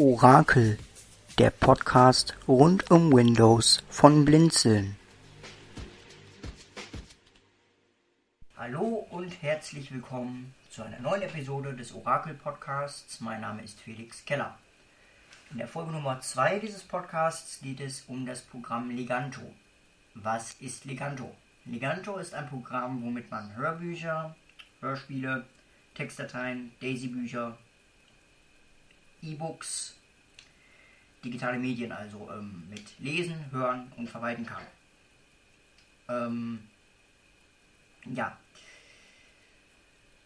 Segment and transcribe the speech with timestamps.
[0.00, 0.78] Orakel,
[1.38, 4.94] der Podcast rund um Windows von Blinzeln.
[8.56, 13.20] Hallo und herzlich willkommen zu einer neuen Episode des Orakel Podcasts.
[13.20, 14.56] Mein Name ist Felix Keller.
[15.50, 19.42] In der Folge Nummer 2 dieses Podcasts geht es um das Programm Leganto.
[20.14, 21.34] Was ist Leganto?
[21.64, 24.36] Leganto ist ein Programm, womit man Hörbücher,
[24.78, 25.44] Hörspiele,
[25.94, 27.58] Textdateien, Daisy-Bücher,
[29.22, 29.96] E-Books,
[31.24, 34.62] digitale Medien also ähm, mit Lesen, Hören und Verwalten kann.
[36.08, 36.68] Ähm,
[38.04, 38.36] ja.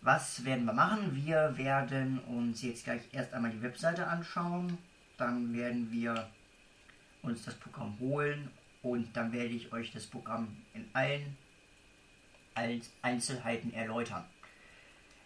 [0.00, 1.14] Was werden wir machen?
[1.14, 4.78] Wir werden uns jetzt gleich erst einmal die Webseite anschauen.
[5.16, 6.28] Dann werden wir
[7.22, 8.50] uns das Programm holen
[8.82, 11.36] und dann werde ich euch das Programm in allen
[13.02, 14.24] Einzelheiten erläutern.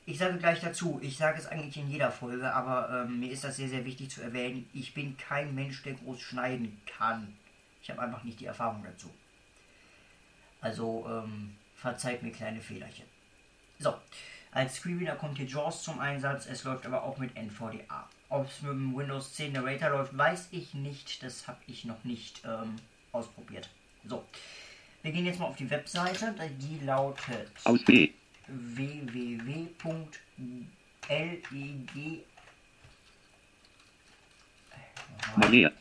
[0.09, 3.42] Ich sage gleich dazu, ich sage es eigentlich in jeder Folge, aber ähm, mir ist
[3.42, 4.70] das sehr, sehr wichtig zu erwähnen.
[4.72, 7.36] Ich bin kein Mensch, der groß schneiden kann.
[7.83, 9.12] Ich habe einfach nicht die Erfahrung dazu.
[10.61, 13.05] Also ähm, verzeiht mir kleine Fehlerchen.
[13.80, 13.95] So,
[14.53, 16.47] als Screenreader kommt hier JAWS zum Einsatz.
[16.47, 18.08] Es läuft aber auch mit NVDA.
[18.28, 21.20] Ob es mit dem Windows 10 Narrator läuft, weiß ich nicht.
[21.25, 22.77] Das habe ich noch nicht ähm,
[23.11, 23.69] ausprobiert.
[24.05, 24.25] So,
[25.02, 26.33] wir gehen jetzt mal auf die Webseite.
[26.61, 27.50] Die lautet...
[27.64, 28.12] Aus B
[28.48, 30.27] www.leg
[35.36, 35.72] Maria.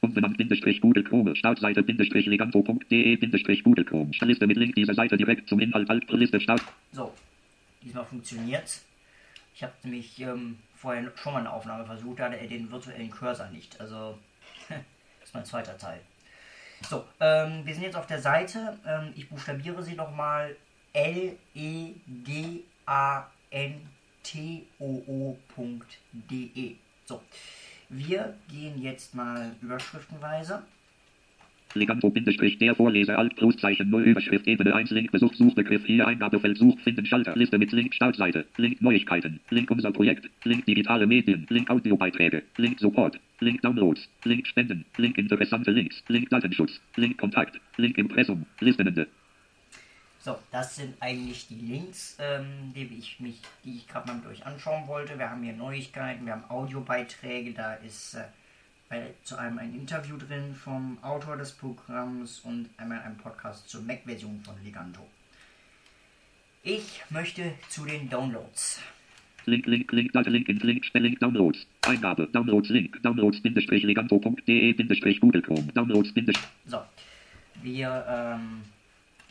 [0.00, 4.10] Umbenannt Bindestrich Google Chrome, Startseite Bindestrich leganto.de Bindestrich Google Chrome.
[4.22, 6.62] Liste mit Link dieser Seite direkt zum Inhalt Alt Liste Start.
[6.92, 7.12] So,
[7.82, 8.80] diesmal funktioniert.
[9.54, 13.10] Ich habe nämlich ähm, vorher schon mal eine Aufnahme versucht, da hatte er den virtuellen
[13.10, 13.80] Cursor nicht.
[13.80, 14.18] Also,
[14.68, 14.78] das
[15.24, 16.00] ist mein zweiter Teil.
[16.88, 18.78] So, ähm, wir sind jetzt auf der Seite.
[18.86, 20.54] Ähm, ich buchstabiere sie nochmal.
[20.92, 21.96] L-E-G-A-N-T-O-O.de.
[27.04, 27.22] So,
[27.88, 30.62] wir gehen jetzt mal überschriftenweise.
[31.76, 37.06] Leganto-der Vorleser Alt Pluszeichen 0 Überschrift Ebene 1 Link Besuch Suchbegriff hier Eingabefeld Such finden
[37.06, 42.42] Schalter Liste mit Link Startseite Link Neuigkeiten Link unser Projekt Link digitale Medien Link Audiobeiträge
[42.56, 48.46] Link Support Link Downloads Link Spenden Link interessante Links Link Datenschutz Link Kontakt Link Impressum
[48.60, 49.06] Listenende
[50.18, 54.44] so, das sind eigentlich die Links, ähm, die ich mich, die ich gerade mal euch
[54.44, 55.16] anschauen wollte.
[55.16, 58.24] Wir haben hier Neuigkeiten, wir haben Audiobeiträge, da ist äh,
[58.88, 63.82] bei, zu einem ein Interview drin vom Autor des Programms und einmal ein Podcast zur
[63.82, 65.06] Mac-Version von Leganto.
[66.62, 68.80] Ich möchte zu den Downloads.
[69.44, 71.66] Link, Link, Link, Link, in Link, Link, Downloads.
[71.82, 76.48] Eingabe, Downloads, Link, Downloads, Bindestrich, leganto.de, Bindestrich, Google Chrome, Downloads, Bindestrich.
[76.66, 76.80] So,
[77.62, 78.62] wir, ähm,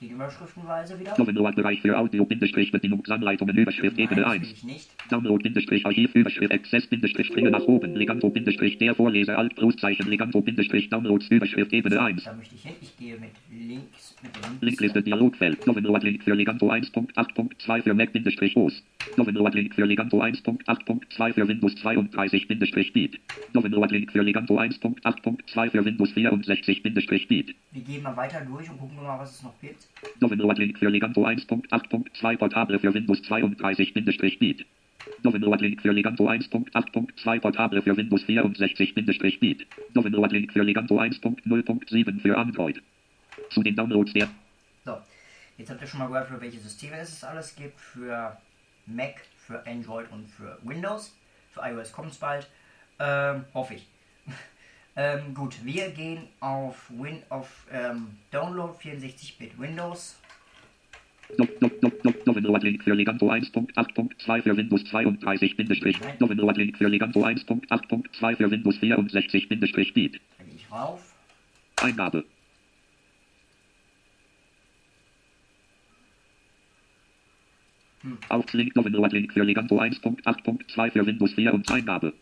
[0.06, 1.16] die Überschriftenweise wieder.
[1.56, 4.56] Bereich für Audio-Bedienungsanleitungen Überschrift Ebene 1.
[5.10, 12.00] Download-Archiv Überschrift Access Springen nach oben Leganto der Vorleser Alt Pluszeichen Leganto Downloads Überschrift Ebene
[12.00, 12.24] 1.
[12.24, 12.76] Da möchte ich hin.
[12.82, 14.62] Ich gehe mit Links mit Links.
[14.62, 15.66] Linkliste Dialogfeld.
[15.66, 18.10] Download Link für Leganto 1.8.2 für Mac
[18.56, 18.84] OS.
[19.16, 23.20] Download Link für Leganto 1.8.2 für Windows 32 Beat.
[23.54, 27.56] Download Link für Leganto 1.8.2 für Windows 64 Beat.
[27.72, 29.88] Wir gehen mal weiter durch und gucken mal, was es noch gibt.
[30.20, 34.66] Download-Link für Leganto 1.8.2 Portable für Windows 32-Bit.
[35.24, 39.68] Download-Link für Leganto 1.8.2 Portable für Windows 64-Bit.
[39.94, 42.82] Download-Link für Leganto 1.0.7 für Android.
[43.50, 44.30] Zu den Downloads der.
[44.86, 44.98] So,
[45.58, 47.80] jetzt habt ihr schon mal gehört, für welche Systeme es alles gibt.
[47.80, 48.38] Für
[48.86, 51.16] Mac, für Android und für Windows.
[51.52, 52.48] Für iOS kommt es bald.
[53.00, 53.88] Ähm, hoffe ich.
[54.98, 60.18] Ähm, gut, wir gehen auf, Win auf ähm, Download 64-Bit Windows.
[61.38, 65.58] Download-Link für Leganto 1.8.2 für Windows 32
[66.20, 70.22] Download-Link für Leganto 1.8.2 für Windows 64 Beat.
[70.38, 71.14] Da gehe ich rauf.
[71.82, 72.24] Eingabe.
[78.02, 78.18] Hm.
[78.30, 82.14] Auf Link Download-Link für Leganto 1.8.2 für Windows 4 und Eingabe.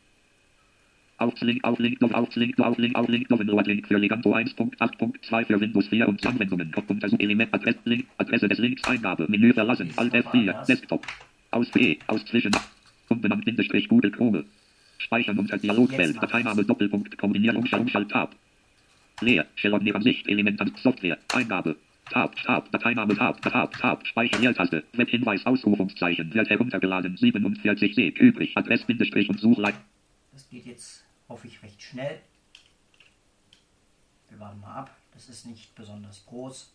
[1.17, 6.73] Auflink, Auflink, Auflink, Auflink, Auflink, Link für Leganto 1.8.2 für Windows 4 und Anwendungen.
[6.87, 11.05] Untersuch Element, Adresse, Link, Adresse des Links, Eingabe, Menü verlassen, Alt F4, Desktop.
[11.51, 12.51] Aus B, aus Zwischen.
[13.09, 14.45] Umbenannt, Bindestrich, Google Chrome.
[14.97, 18.35] Speichern unter Dialogfeld, Dateiname, Doppelpunkt, Kombinierung, Schalt, Tab.
[19.21, 21.75] Leer, Shell Ansicht, Element an Software, Eingabe.
[22.09, 28.57] Tab, Tab, Dateiname, Tab, Tab, Tab, Speicher, Leertaste, Webhinweis, Ausrufungszeichen, wird heruntergeladen, 47 C, übrig,
[28.57, 29.75] Adress, Bindestrich und Suchleit.
[30.33, 32.19] Das geht jetzt hoffe ich recht schnell.
[34.29, 34.97] Wir warten mal ab.
[35.13, 36.73] Das ist nicht besonders groß.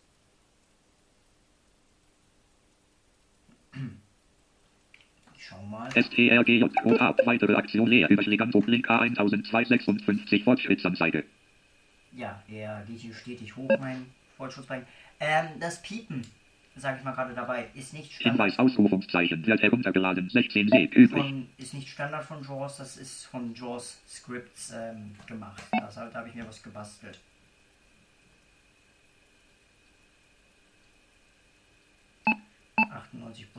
[5.35, 5.89] Ich schau mal.
[5.91, 7.19] STRGJ Code ab.
[7.25, 8.09] Weitere Aktion leer.
[8.09, 11.25] Überschlägern Link A1256 Fortschrittsanzeige.
[12.13, 14.87] Ja, er geht hier stetig hoch, mein Fortschrittsbalken.
[15.19, 16.25] Ähm, das Piepen,
[16.79, 18.49] sage ich mal gerade dabei, ist nicht Standard.
[18.49, 21.23] Hinweis, Ausrufungszeichen, wird heruntergeladen, 16 Seg, übrig.
[21.23, 25.61] Von, ist nicht Standard von JAWS, das ist von JAWS Scripts ähm, gemacht.
[25.71, 27.19] Das, da habe ich mir was gebastelt.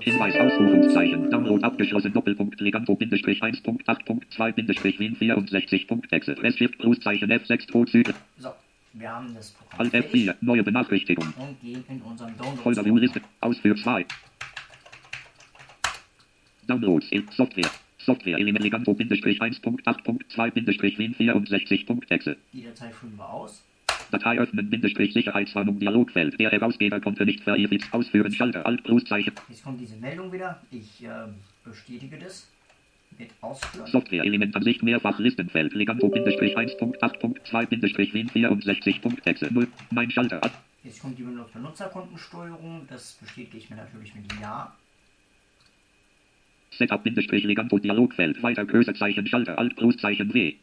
[0.01, 1.31] Hinweis Ausrufungszeichen.
[1.31, 2.13] Download abgeschlossen.
[2.13, 6.43] Doppelpunkt Leganto 1.8.2 Wien 64.exe.
[6.43, 8.15] Restshift Grußzeichen F6 Todsüde.
[8.39, 8.53] So,
[8.93, 9.81] wir haben das Programm.
[9.81, 10.37] Alt F4.
[10.41, 11.33] Neue Benachrichtigung.
[11.39, 12.63] Und gehen in unseren Download.
[12.63, 13.21] Folder Liste.
[13.41, 14.07] Ausführ 2.
[16.67, 17.07] Downloads.
[17.37, 17.71] Software.
[17.99, 22.37] Software Element Leganto 1.8.2 Wien 64.exe.
[22.53, 23.63] Die Datei führen wir aus.
[24.11, 26.41] Datei öffnen, Bindestrich, Sicherheitswarnung, Dialogfeld.
[26.41, 27.93] Der Herausgeber konnte nicht verewigt.
[27.93, 29.35] Ausführen, Schalter, Alt, Großzeichen.
[29.49, 30.61] Jetzt kommt diese Meldung wieder.
[30.73, 31.29] Ich äh,
[31.65, 32.49] bestätige das.
[33.41, 33.87] Ausführen.
[33.87, 40.53] Software, Element Ansicht, Mehrfach, Listenfeld, Leganto, Bindestrich, 1.8.2, Bindestrich, Wien 64.exe, 0, mein Schalter, Alt.
[40.83, 42.87] Jetzt kommt die Benutzerkontensteuerung.
[42.89, 44.75] Das bestätige ich mir natürlich mit Ja.
[46.71, 50.55] Setup, Bindestrich, Leganto, Dialogfeld, weiter, Größezeichen, Schalter, Alt, Großzeichen, W.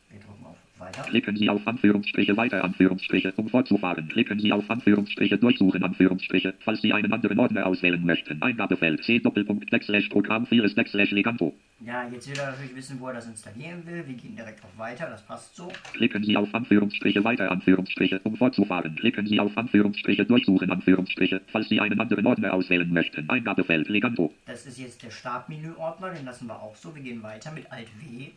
[0.87, 1.01] Weiter.
[1.03, 4.07] Klicken Sie auf Anführungsstriche weiter Anführungsstriche, um fortzufahren.
[4.07, 8.41] Klicken Sie auf Anführungsstriche durchsuchen Anführungsstriche, falls Sie einen anderen Ordner auswählen möchten.
[8.41, 11.53] Eingabefeld C Doppelpunkt Backslash Programm 4 Backslash Leganto.
[11.85, 14.07] Ja, jetzt will er natürlich wissen, wo er das installieren will.
[14.07, 15.71] Wir gehen direkt auf weiter, das passt so.
[15.93, 18.95] Klicken Sie auf Anführungsstriche weiter Anführungsstriche, um fortzufahren.
[18.95, 23.29] Klicken Sie auf Anführungsstriche durchsuchen Anführungsstriche, falls Sie einen anderen Ordner auswählen möchten.
[23.29, 24.33] Eingabefeld Leganto.
[24.45, 26.95] Das ist jetzt der Startmenü-Ordner, den lassen wir auch so.
[26.95, 28.27] Wir gehen weiter mit Alt W.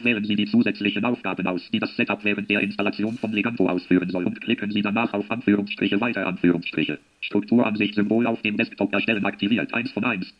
[0.00, 4.10] Wählen Sie die zusätzlichen Aufgaben aus, die das Setup während der Installation von Leganto ausführen
[4.10, 6.98] soll und klicken Sie danach auf Anführungsstriche weiter Anführungsstriche.
[7.20, 10.34] Strukturansicht Symbol auf dem Desktop erstellen aktiviert 1 von 1.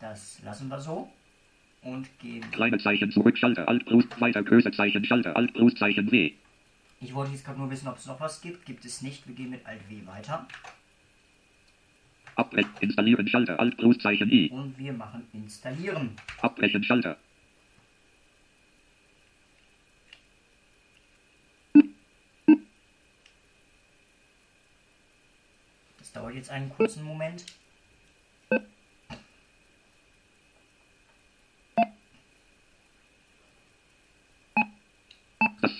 [0.00, 1.08] Das lassen wir so.
[1.82, 2.44] Und gehen.
[2.52, 6.32] Kleine Zeichen zurück, Schalter, Alt, Plus, weiter, Größezeichen, Schalter, Alt, Plus, Zeichen, W.
[7.00, 8.66] Ich wollte jetzt gerade nur wissen, ob es noch was gibt.
[8.66, 9.26] Gibt es nicht.
[9.26, 10.46] Wir gehen mit Alt W weiter.
[12.36, 14.50] Abbrechen, installieren, Schalter, Alt, Plus, Zeichen, I.
[14.50, 16.10] Und wir machen installieren.
[16.42, 17.16] Abbrechen, Schalter.
[25.98, 27.44] Das dauert jetzt einen kurzen Moment.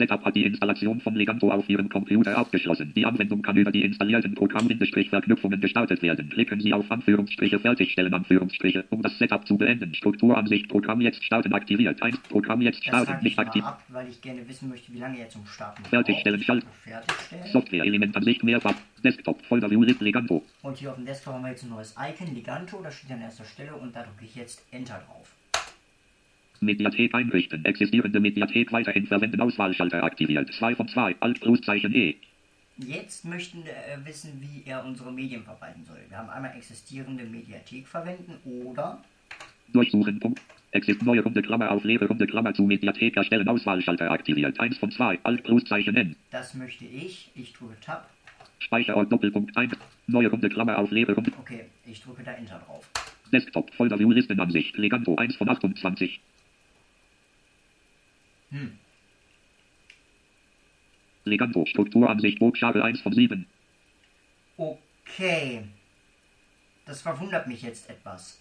[0.01, 2.95] Setup hat die Installation von Leganto auf Ihrem Computer abgeschlossen.
[2.97, 6.31] Die Anwendung kann über die installierten Programm-Verknüpfungen gestartet werden.
[6.31, 9.95] Klicken Sie auf Anführungsstriche Fertigstellen Anführungsstriche, um das Setup zu beenden.
[9.95, 12.03] Strukturansicht Programm jetzt starten aktiviert.
[12.03, 12.17] 1.
[12.31, 13.63] Programm jetzt starten, das nicht ich aktiv.
[13.63, 16.43] ab, weil ich gerne wissen möchte, wie lange er zum Starten Fertigstellen.
[16.43, 17.47] Schalt- Fertigstellen.
[17.53, 18.75] Software Element Ansicht mehrfach.
[19.05, 20.43] Desktop Folder View Leganto.
[20.63, 23.21] Und hier auf dem Desktop haben wir jetzt ein neues Icon, Liganto, das steht an
[23.21, 25.31] erster Stelle und da drücke ich jetzt Enter drauf.
[26.61, 27.65] Mediathek einrichten.
[27.65, 29.41] Existierende Mediathek weiterhin verwenden.
[29.41, 30.53] Auswahlschalter aktiviert.
[30.53, 31.17] 2 von 2.
[31.21, 32.17] Alt Großzeichen E.
[32.77, 35.99] Jetzt möchten wir äh, wissen, wie er unsere Medien verwalten soll.
[36.09, 39.03] Wir haben einmal existierende Mediathek verwenden oder
[39.73, 40.19] Durchsuchen.
[40.19, 40.41] Punkt.
[40.73, 43.49] Exist neue Runde Klammer auf leere Runde Klammer zu Mediathek erstellen.
[43.49, 44.59] Auswahlschalter aktiviert.
[44.61, 45.19] 1 von 2.
[45.23, 46.17] Alt Großzeichen N.
[46.31, 47.31] das möchte ich.
[47.35, 48.09] Ich drücke Tab.
[48.59, 49.73] Speicherort Doppelpunkt 1.
[50.07, 51.33] Neue Runde Klammer auf leere Runde.
[51.41, 52.89] Okay, ich drücke da Enter drauf.
[53.33, 54.77] Desktop Folder View Listenansicht.
[54.77, 56.21] Leganto 1 von 28.
[58.51, 58.79] Hm.
[61.25, 63.47] Leganto Strukturansicht Buchstabe 1 von 7.
[64.57, 65.65] Okay.
[66.87, 68.41] Das verwundert mich jetzt etwas.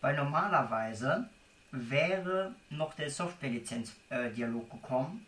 [0.00, 1.28] Weil normalerweise
[1.72, 5.26] wäre noch der Softwarelizenz-Dialog gekommen.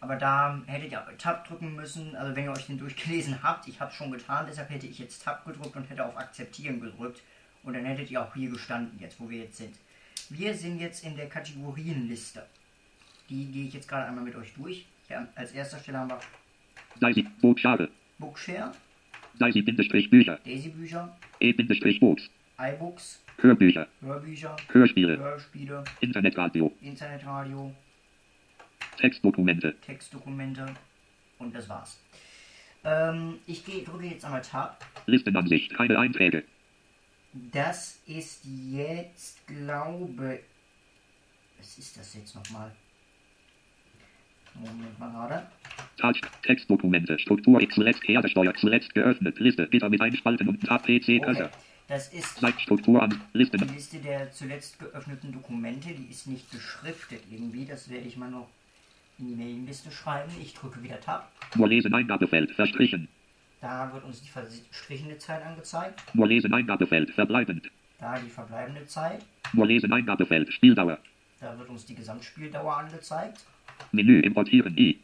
[0.00, 2.16] Aber da hättet ihr Tab drücken müssen.
[2.16, 4.98] Also wenn ihr euch den durchgelesen habt, ich habe es schon getan, deshalb hätte ich
[4.98, 7.22] jetzt Tab gedrückt und hätte auf Akzeptieren gedrückt.
[7.62, 9.76] Und dann hättet ihr auch hier gestanden, jetzt wo wir jetzt sind.
[10.30, 12.46] Wir sind jetzt in der Kategorienliste.
[13.28, 14.86] Die gehe ich jetzt gerade einmal mit euch durch.
[15.08, 16.20] Hier als erster Stelle haben wir
[17.00, 17.88] Daisy Buchstabe.
[18.18, 18.72] Bookshare,
[19.38, 20.38] Daisy Bindestrich Bücher.
[20.44, 22.28] Daisy-Bücher, E Bindestrich Books.
[22.58, 23.88] iBooks, Hörbücher.
[24.00, 25.18] Hörbücher, Hörspiele.
[25.18, 26.72] Hörspiele, Internetradio.
[26.80, 27.74] Internetradio,
[28.98, 29.74] Textdokumente.
[29.80, 30.66] Textdokumente
[31.38, 31.98] und das war's.
[32.84, 34.84] Ähm, ich gehe, drücke jetzt einmal Tab.
[35.06, 35.74] Listenansicht.
[35.74, 36.44] Keine Einträge.
[37.32, 40.40] Das ist jetzt, glaube
[41.58, 42.72] Was ist das jetzt nochmal?
[44.54, 45.46] Moment mal gerade.
[45.96, 50.88] Touch, Textdokumente, Struktur X zuletzt Herdesteuer, zuletzt geöffnet, Liste, Gitter mit Einspalten und Tab PC
[50.88, 51.50] Okay, Cursor.
[51.86, 55.90] das ist Zeitstruktur an, die Listen, Liste der zuletzt geöffneten Dokumente.
[55.90, 57.64] Die ist nicht beschriftet irgendwie.
[57.64, 58.48] Das werde ich mal noch
[59.20, 60.32] in die Mailingliste schreiben.
[60.42, 61.30] Ich drücke wieder Tab.
[61.54, 63.06] Nur lesen Eingabefeld verstrichen.
[63.60, 66.02] Da wird uns die verstrichene Zeit angezeigt.
[66.14, 67.70] Nur lesen Eingabefeld verbleibend.
[67.98, 69.24] Da die verbleibende Zeit.
[69.52, 70.98] Nur lesen Eingabefeld Spieldauer.
[71.40, 73.44] Da wird uns die Gesamtspieldauer angezeigt.
[73.92, 74.98] Menü importieren I.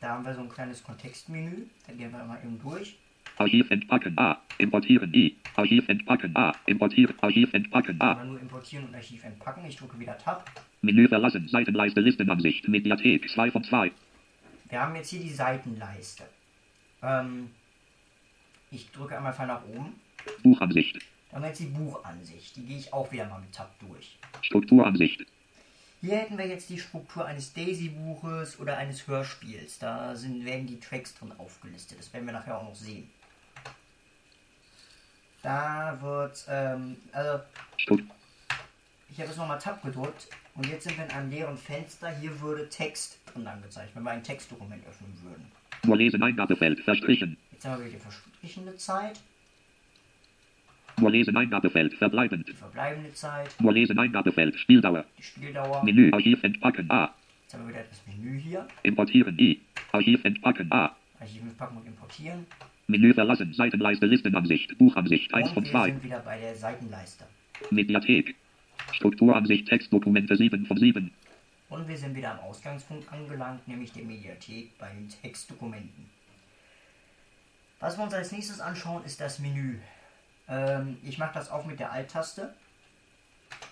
[0.00, 1.66] Da haben wir so ein kleines Kontextmenü.
[1.86, 2.96] Da gehen wir mal eben durch.
[3.36, 4.38] Archiv entpacken A.
[4.58, 5.36] Importieren I.
[5.56, 6.52] Archiv entpacken A.
[6.66, 7.14] Importieren.
[7.22, 8.12] Archiv entpacken A.
[8.12, 9.64] Aber nur importieren und Archiv entpacken.
[9.66, 10.50] Ich drücke wieder Tab.
[10.82, 11.48] Menü verlassen.
[11.48, 12.68] Seitenleiste Listenansicht.
[12.68, 13.92] Mediathek 2 von 2.
[14.68, 16.24] Wir haben jetzt hier die Seitenleiste.
[17.02, 17.50] Ähm,
[18.70, 20.00] ich drücke einmal Fall nach oben.
[20.42, 20.98] Buchansicht.
[21.28, 22.56] Da haben wir jetzt die Buchansicht.
[22.56, 24.18] Die gehe ich auch wieder mal mit Tab durch.
[24.42, 25.24] Strukturansicht.
[26.00, 29.78] Hier hätten wir jetzt die Struktur eines Daisy-Buches oder eines Hörspiels.
[29.78, 31.98] Da sind, werden die Tracks drin aufgelistet.
[31.98, 33.10] Das werden wir nachher auch noch sehen.
[35.42, 37.42] Da wird, ähm, also
[37.76, 38.00] Struk
[39.12, 42.10] ich habe jetzt nochmal Tab gedrückt und jetzt sind wir in einem leeren Fenster.
[42.10, 45.50] Hier würde Text drin angezeigt, wenn wir ein Textdokument öffnen würden.
[45.84, 47.36] Nur lesen Eingabefeld verstrichen.
[47.52, 49.20] Jetzt haben wir wieder die verstrichene Zeit,
[50.98, 52.48] Nur lesen Eingabefeld verbleibend.
[52.48, 55.04] die verbleibende Zeit, Nur lesen Eingabefeld Spieldauer.
[55.18, 55.82] die Spieldauer.
[55.84, 57.14] Menü Archiv entpacken A.
[57.42, 58.66] Jetzt haben wir wieder das Menü hier.
[58.82, 59.60] Importieren I.
[59.92, 60.94] Archiv entpacken A.
[61.18, 62.46] Archiv mitpacken und importieren.
[62.86, 63.52] Menü verlassen.
[63.52, 64.76] Seitenleiste Listenansicht.
[64.78, 65.84] Buchansicht 1 Und von wir 2.
[65.90, 67.24] sind wieder bei der Seitenleiste.
[67.70, 68.34] Mediathek.
[68.92, 71.10] Strukturansicht Textdokumente 7 von 7.
[71.70, 76.10] Und wir sind wieder am Ausgangspunkt angelangt, nämlich der Mediathek bei den Textdokumenten.
[77.78, 79.78] Was wir uns als nächstes anschauen, ist das Menü.
[80.48, 82.54] Ähm, ich mache das auch mit der Alt-Taste.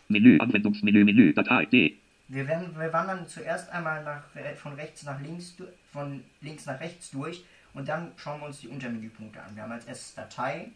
[0.09, 1.97] Menü Anwendungsmenü Menü Datei D.
[2.29, 4.23] Wir, werden, wir wandern zuerst einmal nach,
[4.57, 5.57] von rechts nach links,
[5.93, 9.55] von links nach rechts durch und dann schauen wir uns die Untermenüpunkte an.
[9.55, 10.71] Wir haben als erstes Datei,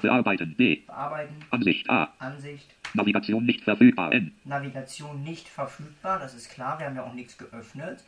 [0.00, 0.82] Bearbeiten D.
[0.86, 2.12] Bearbeiten, Ansicht A.
[2.18, 4.32] Ansicht, Navigation nicht verfügbar N.
[4.44, 8.04] Navigation nicht verfügbar, das ist klar, wir haben ja auch nichts geöffnet.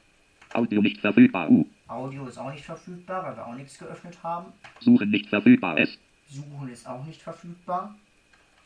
[0.52, 1.66] Audio nicht verfügbar U.
[1.88, 4.52] Audio ist auch nicht verfügbar, weil wir auch nichts geöffnet haben.
[4.80, 5.98] Suchen nicht verfügbar S.
[6.28, 7.94] Suchen ist auch nicht verfügbar.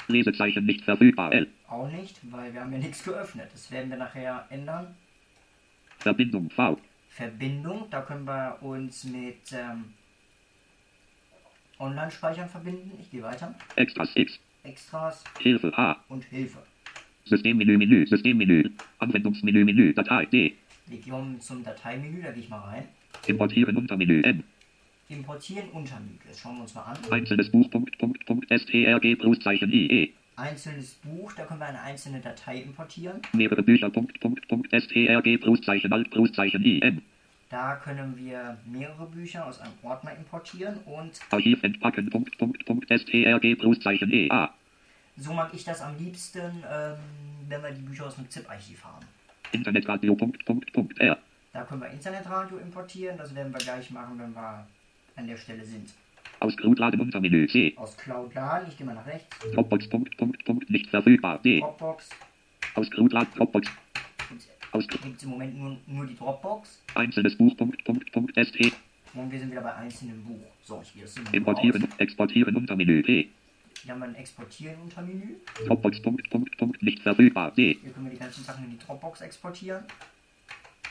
[0.06, 1.48] Lesezeichen nicht verfügbar L.
[1.68, 3.48] Auch nicht, weil wir haben ja nichts geöffnet.
[3.52, 4.94] Das werden wir nachher ändern.
[5.98, 6.78] Verbindung V.
[7.08, 9.94] Verbindung, da können wir uns mit ähm,
[11.78, 12.92] Online-Speichern verbinden.
[13.00, 13.54] Ich gehe weiter.
[13.76, 14.38] Extras X.
[14.64, 15.97] Extras Hilfe H.
[16.08, 16.58] und Hilfe.
[17.25, 18.70] Systemmenü Menü Systemmenü.
[18.99, 20.54] Anwendungsmenü Menü Datei D.
[20.87, 22.85] Wir gehen zum Dateimenü, da gehe ich mal rein.
[23.26, 24.42] Importieren Untermenü M.
[25.08, 26.18] Importieren Untermenü.
[26.26, 26.97] Das schauen wir uns mal an.
[27.11, 30.12] Einzelnes Buch Punkt Punkt Punkt strg Pluszeichen IE.
[30.37, 33.20] Einzelnes Buch, da können wir eine einzelne Datei importieren.
[33.32, 37.02] Mehrere Bücher Punkt Punkt Punkt strg Pluszeichen Alt Pluszeichen IN.
[37.50, 42.90] Da können wir mehrere Bücher aus einem Ordner importieren und Archiv entpacken Punkt Punkt Punkt
[42.93, 44.50] strg Pluszeichen EA.
[45.17, 46.97] so mag ich das am liebsten, ähm,
[47.49, 49.07] wenn wir die Bücher aus einem ZIP-Archiv haben.
[49.52, 51.17] Internetradio Punkt Punkt Punkt R.
[51.55, 54.67] Da können wir Internetradio importieren, das werden wir gleich machen, wenn wir
[55.17, 55.95] an der Stelle sind.
[56.40, 57.73] Aus Grundladen Untermenü C.
[57.76, 59.26] Aus Cloud laden, ich gehe mal nach rechts.
[59.55, 61.61] Dropbox Punkt Punkt Punkt nicht verfügbar D.
[61.61, 62.11] Dropbox.
[62.75, 63.69] Aus Grundladen Dropbox.
[64.72, 66.82] Aus Gibt es im Moment nur, nur die Dropbox.
[66.94, 68.72] Einzelnes Buch Punkt Punkt Punkt ST.
[69.14, 70.44] Und wir sind wieder bei einzelnen Buch.
[70.62, 71.90] So, ich gehe das Menü Importieren, raus.
[71.98, 73.28] exportieren Untermenü P.
[73.82, 75.37] Hier haben wir ein Exportieren unter Menü.
[75.66, 77.78] Dropbox Punkt Punkt Punkt nicht verfügbar D.
[77.80, 79.84] Hier können wir die ganzen Sachen in die Dropbox exportieren.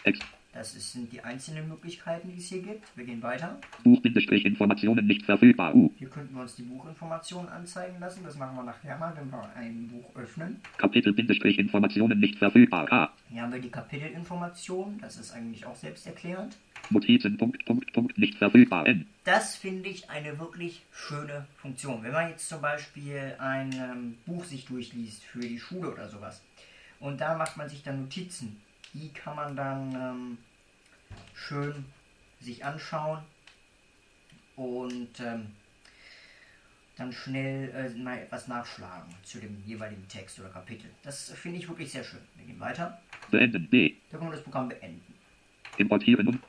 [0.04, 0.20] Ex
[0.54, 2.98] Das sind die einzelnen Möglichkeiten, die es hier gibt.
[2.98, 3.60] Wir gehen weiter.
[3.84, 5.92] Buch-Informationen nicht verfügbar U.
[5.98, 8.24] Hier könnten wir uns die Buchinformationen anzeigen lassen.
[8.24, 10.60] Das machen wir nachher mal, wenn wir ein Buch öffnen.
[10.78, 13.12] Kapitel-Informationen nicht verfügbar K.
[13.30, 15.00] Hier haben wir die Kapitelinformationen.
[15.00, 16.58] Das ist eigentlich auch selbsterklärend.
[16.90, 19.08] Notizen Punkt Punkt Punkt nicht verfügbar N.
[19.26, 22.04] Das finde ich eine wirklich schöne Funktion.
[22.04, 26.42] Wenn man jetzt zum Beispiel ein ähm, Buch sich durchliest für die Schule oder sowas
[27.00, 28.62] und da macht man sich dann Notizen,
[28.94, 30.38] die kann man dann ähm,
[31.34, 31.86] schön
[32.40, 33.20] sich anschauen
[34.56, 35.48] und ähm,
[36.98, 40.90] dann schnell äh, mal etwas nachschlagen zu dem jeweiligen Text oder Kapitel.
[41.04, 42.20] Das finde ich wirklich sehr schön.
[42.36, 43.00] Wir gehen weiter.
[43.32, 43.94] Beenden B.
[44.12, 45.02] Da können wir das Programm beenden.
[45.78, 46.40] Importieren und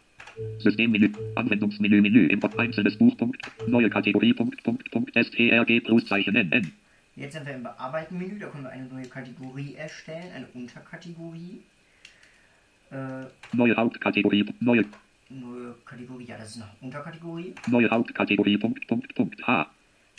[0.58, 6.72] Systemmenü, Anwendungsmenü, Menü, Import, einzelnes Buch, Punkt, neue Kategorie, Punkt, Punkt, Punkt, strg, Pluszeichen, NN,
[7.18, 11.62] Jetzt sind wir im Bearbeiten-Menü, da können wir eine neue Kategorie erstellen, eine Unterkategorie.
[12.92, 14.84] Äh, neue Hauptkategorie, neue,
[15.28, 17.56] neue Kategorie, ja, das ist eine Unterkategorie.
[17.66, 19.68] neue Hauptkategorie, Punkt, Punkt, Punkt, H,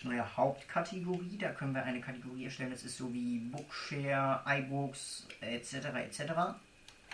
[0.04, 5.74] Neue Hauptkategorie, da können wir eine Kategorie erstellen, das ist so wie Bookshare, iBooks, etc.
[6.06, 6.22] etc.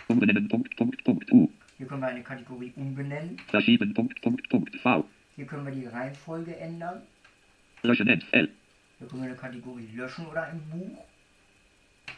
[0.08, 3.38] umbenennen, Punkt, Punkt, Punkt, U, Hier können wir eine Kategorie umbenennen.
[3.48, 7.02] verschieben, Punkt, Punkt, Punkt, V, Hier können wir die Reihenfolge ändern.
[7.82, 8.48] löschen, L,
[8.98, 11.04] Hier können wir eine Kategorie löschen oder ein Buch.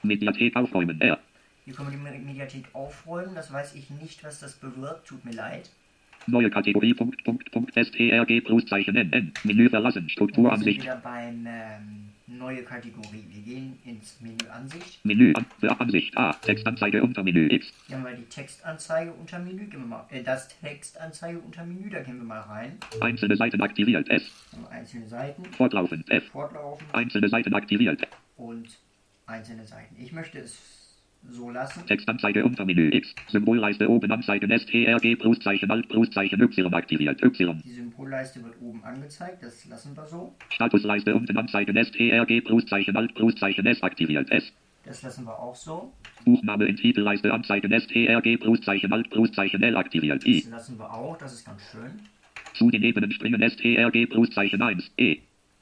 [0.03, 1.19] Mediathek aufräumen, R,
[1.65, 3.35] Hier können wir die Mediathek aufräumen.
[3.35, 5.09] Das weiß ich nicht, was das bewirkt.
[5.09, 5.71] Tut mir leid.
[6.31, 11.47] Neue Kategorie, Punkt, Punkt, Punkt, STRG, Pluszeichen, NN, Menü verlassen, Wir sind Strukturansicht, wieder beim
[11.47, 13.25] ähm, neue Kategorie.
[13.31, 15.05] Wir gehen ins Menü Ansicht.
[15.05, 15.47] Menü, an,
[15.79, 19.67] Ansicht, A, Textanzeige, Untermenü, X, Hier haben wir die Textanzeige unter Menü.
[19.67, 21.89] Gehen wir mal, äh, das Textanzeige unter Menü.
[21.89, 22.79] Da gehen wir mal rein.
[23.01, 24.31] einzelne Seiten aktiviert, S,
[24.71, 28.07] einzelne Seiten, fortlaufend, F, fortlaufen einzelne Seiten aktiviert,
[28.37, 28.69] und
[29.27, 29.97] einzelne Seiten.
[29.99, 30.78] Ich möchte es
[31.31, 31.87] so lassen.
[31.87, 38.43] Textanzeige, Untermenü, X, Symbolleiste oben anzeigen, STRG, Pluszeichen, Alt, Pluszeichen, Y aktiviert, Y, Die Symbolleiste
[38.43, 39.43] wird oben angezeigt.
[39.43, 40.35] Das lassen wir so.
[40.51, 44.53] Statusleiste unten anzeigen, STRG, Pluszeichen, Alt, Pluszeichen, S aktiviert, S,
[44.85, 45.93] Das lassen wir auch so.
[46.25, 51.17] Buchname in Titelleiste anzeigen, STRG, Pluszeichen, Alt, Pluszeichen, L aktiviert, I, Das lassen wir auch.
[51.19, 51.91] Das ist ganz schön.
[52.55, 55.19] Zu den Ebenen springen STRG Pluszeichen 1, E.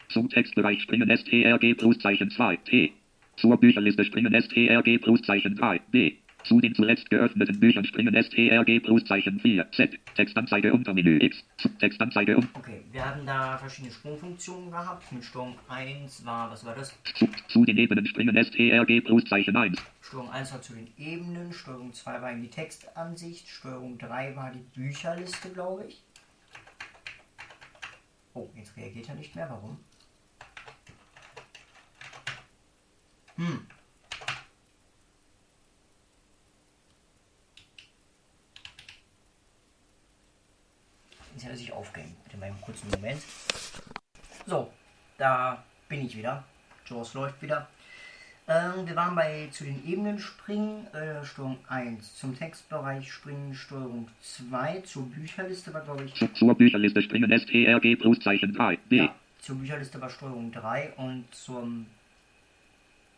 [0.08, 2.92] Zum Textbereich springen STRG Pluszeichen 2, T.
[3.36, 6.16] Zur Bücherliste springen STRG Pluszeichen 3, B.
[6.44, 9.98] Zu den zuletzt geöffneten Büchern springen STRG Pluszeichen 4, Z.
[10.14, 11.44] Textanzeige Untermenü X.
[11.58, 15.10] Zu- Textanzeige und Okay, wir haben da verschiedene Sprungfunktionen gehabt.
[15.12, 16.96] Mit Steuerung 1 war, was war das?
[17.14, 19.76] zu, zu den Ebenen springen STRG Pluszeichen 1.
[20.00, 24.52] Steuerung 1 war zu den Ebenen, Steuerung 2 war in die Textansicht, Steuerung 3 war
[24.52, 26.00] die Bücherliste, glaube ich.
[28.34, 29.48] Oh, jetzt reagiert er nicht mehr.
[29.50, 29.78] Warum?
[33.36, 33.66] Hm.
[41.34, 42.22] Jetzt hat er sich aufgehängt.
[42.24, 43.20] Bitte mal einen kurzen Moment.
[44.46, 44.72] So,
[45.18, 46.44] da bin ich wieder.
[46.86, 47.68] Jaws läuft wieder.
[48.48, 52.14] Ähm, wir waren bei zu den Ebenen springen, äh, Steuerung 1.
[52.16, 54.82] Zum Textbereich springen, Steuerung 2.
[54.82, 58.96] Zur Bücherliste war, glaube ich, Zu, zur Bücherliste springen STRG Pluszeichen 3, B.
[58.98, 61.86] ja, zur Bücherliste war Steuerung 3 und zum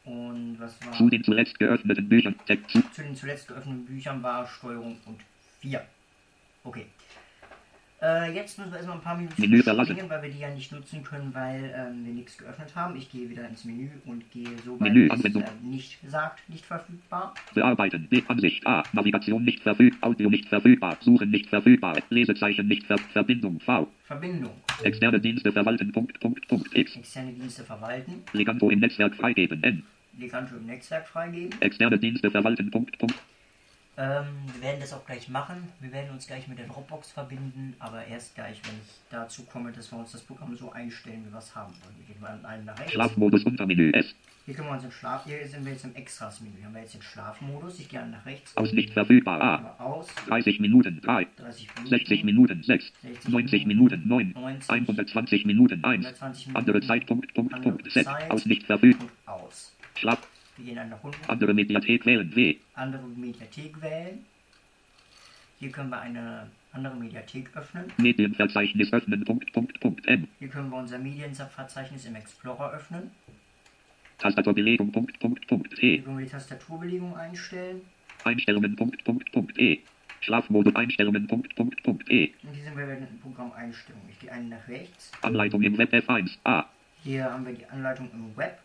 [0.09, 4.47] und was war Zu den zuletzt geöffneten Büchern zu, zu den zuletzt geöffneten Büchern war
[4.47, 5.21] Steuerung und
[5.61, 5.85] 4.
[6.65, 6.87] Okay.
[8.01, 10.71] Äh, jetzt müssen wir erstmal ein paar Minuten Menü springen, weil wir die ja nicht
[10.71, 12.97] nutzen können, weil ähm, wir nichts geöffnet haben.
[12.97, 15.43] Ich gehe wieder ins Menü und gehe so weit, Menü, bis es Anwendung.
[15.43, 17.35] äh, nicht sagt, nicht verfügbar.
[17.55, 18.07] Bearbeiten.
[18.09, 18.23] B.
[18.29, 18.65] Ansicht.
[18.67, 18.85] A.
[18.93, 20.11] Navigation nicht verfügbar.
[20.11, 20.97] Audio nicht verfügbar.
[21.01, 21.97] Suchen nicht verfügbar.
[22.11, 23.59] Lesezeichen nicht ver Verbindung.
[23.59, 23.89] V.
[24.05, 24.53] Verbindung.
[24.85, 25.91] Externe Dienste verwalten.
[25.91, 26.77] Punkt, Punkt, Punkt.
[26.77, 26.95] X.
[26.95, 28.23] Externe Dienste verwalten.
[28.33, 29.61] Leganto im Netzwerk freigeben.
[29.65, 29.83] N.
[30.19, 31.61] Leganto im Netzwerk freigeben.
[31.61, 32.71] Externe Dienste verwalten.
[32.71, 33.15] Punkt, Punkt.
[33.97, 35.69] Ähm, wir werden das auch gleich machen.
[35.81, 39.73] Wir werden uns gleich mit der Dropbox verbinden, aber erst gleich, wenn ich dazu komme,
[39.73, 41.95] dass wir uns das Programm so einstellen, wie wir es haben wollen.
[41.99, 42.93] Wir gehen mal an einen nach rechts.
[42.93, 43.91] Schlafmodus Untermenü.
[43.91, 44.15] S.
[44.47, 45.25] Hier können wir uns im Schlaf.
[45.27, 46.55] Hier sind wir jetzt im Extras-Menü.
[46.57, 47.81] Hier haben wir jetzt den Schlafmodus.
[47.81, 48.57] Ich gehe nach rechts.
[48.57, 49.43] Aus nicht verfügbar.
[49.43, 49.55] A.
[49.57, 50.07] Aber aus.
[50.29, 51.01] 30 Minuten.
[51.03, 51.27] 3.
[51.37, 51.89] 30 Minuten.
[51.91, 52.63] 60 Minuten.
[52.63, 52.93] 6.
[53.29, 54.03] 90 Minuten.
[54.07, 54.33] 9.
[54.33, 54.71] 90.
[54.71, 55.85] 120 Minuten.
[55.85, 56.07] 1.
[56.07, 56.57] 120 Minuten.
[56.57, 57.35] Andere Zeitpunkt.
[57.35, 57.93] Punkt, Punkt.
[57.93, 58.05] Z.
[58.05, 58.31] Zeit.
[58.31, 59.09] Aus nicht verfügbar.
[59.27, 59.75] Aus.
[59.99, 60.19] Schlaf.
[60.57, 61.19] Wir gehen nach unten.
[61.29, 62.35] Andere Mediathek wählen.
[62.35, 62.57] W.
[62.75, 64.25] Andere Mediathek wählen.
[65.59, 67.93] Hier können wir eine andere Mediathek öffnen.
[67.97, 69.25] Medienverzeichnis öffnen.
[69.25, 70.07] Punkt, Punkt, Punkt.
[70.07, 70.29] M.
[70.39, 73.11] Hier können wir unser Medienverzeichnis im Explorer öffnen.
[74.19, 74.93] Tastaturbelegung.
[74.93, 75.79] Punkt, Punkt, Punkt.
[75.79, 75.99] Hier E.
[76.01, 77.81] können wir die Tastaturbelegung einstellen.
[78.25, 78.77] Einstellungen.
[78.77, 79.59] Punkt, Punkt, Punkt.
[79.59, 79.81] E.
[80.21, 80.77] Schlafmodus.
[80.77, 81.27] Einstellungen.
[81.27, 82.09] Punkt, Punkt, Punkt.
[82.11, 82.33] E.
[82.43, 84.09] Und hier sind wir bei den Programmeinstellungen.
[84.11, 85.11] Ich gehe einen nach rechts.
[85.23, 86.39] Anleitung im Web F1.
[86.45, 86.67] A.
[87.03, 88.59] Hier haben wir die Anleitung im Web.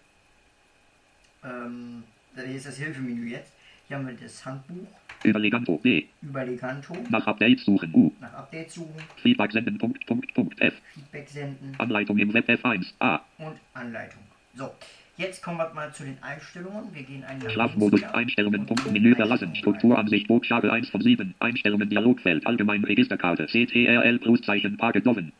[1.45, 2.03] Ähm,
[2.35, 3.51] hier ist das Hilfemenü jetzt.
[3.87, 4.87] Hier haben wir das Handbuch
[5.23, 5.77] Über Leganto.
[5.77, 6.05] B.
[6.21, 6.95] über Leganto.
[7.09, 7.93] Nach Updates suchen.
[7.93, 8.11] U.
[8.21, 9.77] Nach Update suchen, Feedback senden.
[9.77, 10.59] Punkt, Punkt, Punkt.
[10.61, 10.73] F.
[10.93, 12.93] Feedback senden Anleitung im Web F1.
[12.99, 13.19] A.
[13.37, 14.21] und Anleitung.
[14.55, 14.71] So,
[15.17, 16.93] jetzt kommen wir mal zu den Einstellungen.
[16.93, 18.03] Wir gehen einen nach Schlafmodus.
[18.03, 18.65] Einstellungen.
[18.65, 18.89] Punkt.
[18.91, 19.55] Menü verlassen.
[19.55, 20.27] Strukturansicht.
[20.27, 21.35] Buchstabe 1 von 7.
[21.39, 21.89] Einstellungen.
[21.89, 22.47] Dialogfeld.
[22.47, 23.47] Allgemein Registerkarte.
[23.47, 24.19] CTRL.
[24.19, 24.77] Pluszeichen.
[24.79, 25.33] Rein.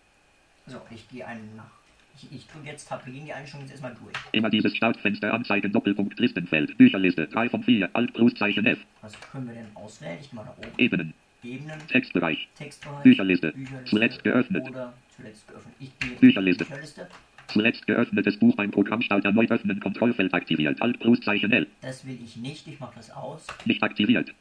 [0.68, 1.83] So, ich gehe einen nach.
[2.32, 3.06] Ich, drücke jetzt Tab.
[3.06, 4.14] Gehen die Einstellungen jetzt erstmal durch.
[4.32, 5.72] Immer dieses Startfenster anzeigen.
[5.72, 6.20] Doppelpunkt.
[6.20, 6.78] Listenfeld.
[6.78, 7.28] Bücherliste.
[7.28, 7.90] 3 von 4.
[7.94, 8.14] Alt.
[8.14, 8.80] Pluszeichen F.
[9.02, 10.18] Was können wir denn auswählen?
[10.22, 10.68] Ich mal nach oben.
[10.78, 11.14] Ebenen.
[11.44, 12.48] Ebenen, Textbereich.
[12.56, 13.54] Textbereich, Bücherliste.
[13.86, 14.70] Zuletzt geöffnet.
[14.70, 15.76] Oder zuletzt geöffnet.
[15.80, 16.64] Ich gehe Bücherliste.
[16.66, 17.08] Bücherliste.
[17.48, 19.80] Zuletzt geöffnetes Buch beim Programmstart erneut öffnen.
[19.80, 20.82] Kontrollfeld aktiviert.
[20.82, 21.00] Alt.
[21.00, 21.68] Pluszeichen L.
[21.82, 22.68] Das will ich nicht.
[22.68, 23.46] Ich mache das aus.
[23.66, 24.34] Nicht aktiviert.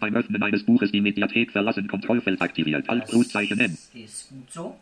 [0.00, 1.86] Beim Öffnen eines Buches die Mediathek verlassen.
[1.86, 2.88] Kontrollfeld aktiviert.
[2.88, 3.04] Alt.
[3.04, 3.78] Das Pluszeichen N.
[3.94, 4.76] ist gut so.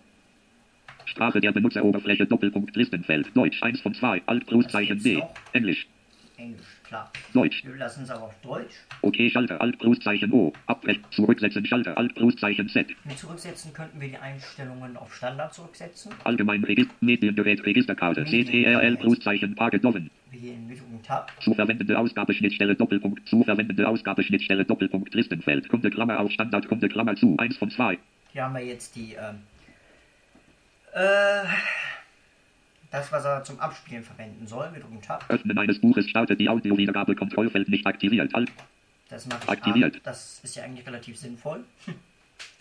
[1.07, 3.35] Sprache der Benutzeroberfläche Doppelpunkt Listenfeld.
[3.35, 4.23] Deutsch 1 von 2.
[4.27, 5.23] Alt Pluszeichen D.
[5.53, 5.87] Englisch.
[6.37, 7.13] Englisch, klar.
[7.33, 7.65] Deutsch.
[7.65, 8.75] Wir lassen es aber auf Deutsch.
[9.03, 10.53] OK Schalter Alt Pluszeichen O.
[10.67, 11.05] Abbrechen.
[11.11, 12.89] Zurücksetzen Schalter Alt Pluszeichen Z.
[13.05, 16.13] Mit zurücksetzen könnten wir die Einstellungen auf Standard zurücksetzen.
[16.25, 16.93] Allgemein Register.
[17.01, 18.25] Mediengerät Registerkarte.
[18.25, 20.11] CTRL Pluszeichen Pagedoven.
[20.31, 21.31] Wir gehen mit und Tab.
[21.41, 23.29] Zu verwendende Ausgabeschnittstelle Doppelpunkt.
[23.29, 25.69] Zu verwendende Ausgabeschnittstelle Doppelpunkt Listenfeld.
[25.69, 27.37] Kunde Klammer auf Standard Kunde Klammer zu.
[27.39, 27.99] 1 von 2.
[28.33, 29.37] Hier haben wir jetzt die, ähm,
[30.95, 31.45] äh,
[32.91, 34.73] das, was er zum Abspielen verwenden soll.
[34.73, 35.25] Wir drücken Tab.
[35.29, 38.35] Öffnen eines Buches startet die Audiowiedergabe Kontrollfeld nicht aktiviert.
[38.35, 38.51] Alt.
[39.09, 39.97] Das mache ich Aktiviert.
[39.97, 40.01] an.
[40.05, 41.65] Das ist ja eigentlich relativ sinnvoll.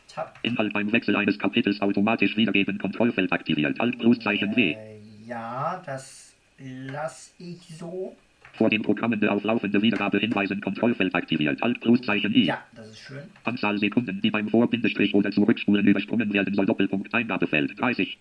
[0.07, 0.37] Tab.
[0.43, 2.77] Inhalt beim Wechsel eines Kapitels automatisch wiedergeben.
[2.77, 3.79] Kontrollfeld aktiviert.
[3.79, 4.73] Alt Großzeichen W.
[4.73, 8.15] Äh, ja, das lasse ich so.
[8.53, 10.61] Vor dem Programmen der auf laufende Wiedergabe hinweisen.
[10.61, 11.61] Kontrollfeld aktiviert.
[11.63, 12.45] Alt Großzeichen I.
[12.45, 13.23] Ja, das ist schön.
[13.43, 16.65] Anzahl Sekunden, die beim Vor-, Bindestrich oder Zurückspulen übersprungen werden soll.
[16.67, 18.17] Doppelpunkt Eingabefeld 30.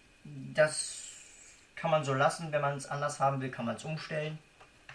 [0.54, 1.10] Das
[1.76, 2.48] kann man so lassen.
[2.50, 4.38] Wenn man es anders haben will, kann man es umstellen.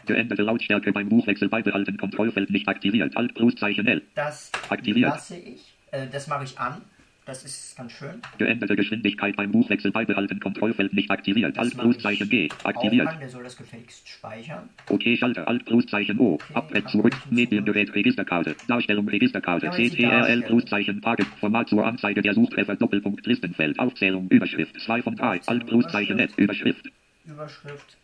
[0.07, 1.97] Geänderte Lautstärke beim Buchwechsel beibehalten.
[1.97, 3.15] Kontrollfeld nicht aktiviert.
[3.15, 4.01] Alt Großzeichen L.
[4.15, 5.11] Das Aktiviert.
[5.11, 5.75] lasse ich.
[5.91, 6.81] Äh, das mache ich an.
[7.27, 8.21] Das ist ganz schön.
[8.37, 10.39] Geänderte Geschwindigkeit beim Buchwechsel beibehalten.
[10.39, 11.57] Kontrollfeld nicht aktiviert.
[11.59, 12.47] Alt Großzeichen G.
[12.63, 13.05] Aktiviert.
[13.05, 13.19] An.
[13.19, 14.69] Der soll das gefälligst speichern.
[14.89, 16.39] OK Schalter Alt Großzeichen O.
[16.53, 17.13] Abbrett zurück.
[17.29, 18.55] Mediengerät Registerkarte.
[18.69, 19.71] Darstellung Registerkarte.
[19.71, 20.41] CTRL.
[20.43, 21.25] Großzeichen Tage.
[21.41, 22.77] Format zur Anzeige der Suchtreffer.
[22.77, 23.77] Doppelpunkt Listenfeld.
[23.77, 24.29] Aufzählung.
[24.29, 24.79] Überschrift.
[24.79, 25.41] 2 von 3.
[25.47, 26.31] Alt Großzeichen Net.
[26.37, 26.89] Überschrift.
[27.25, 27.97] Überschrift.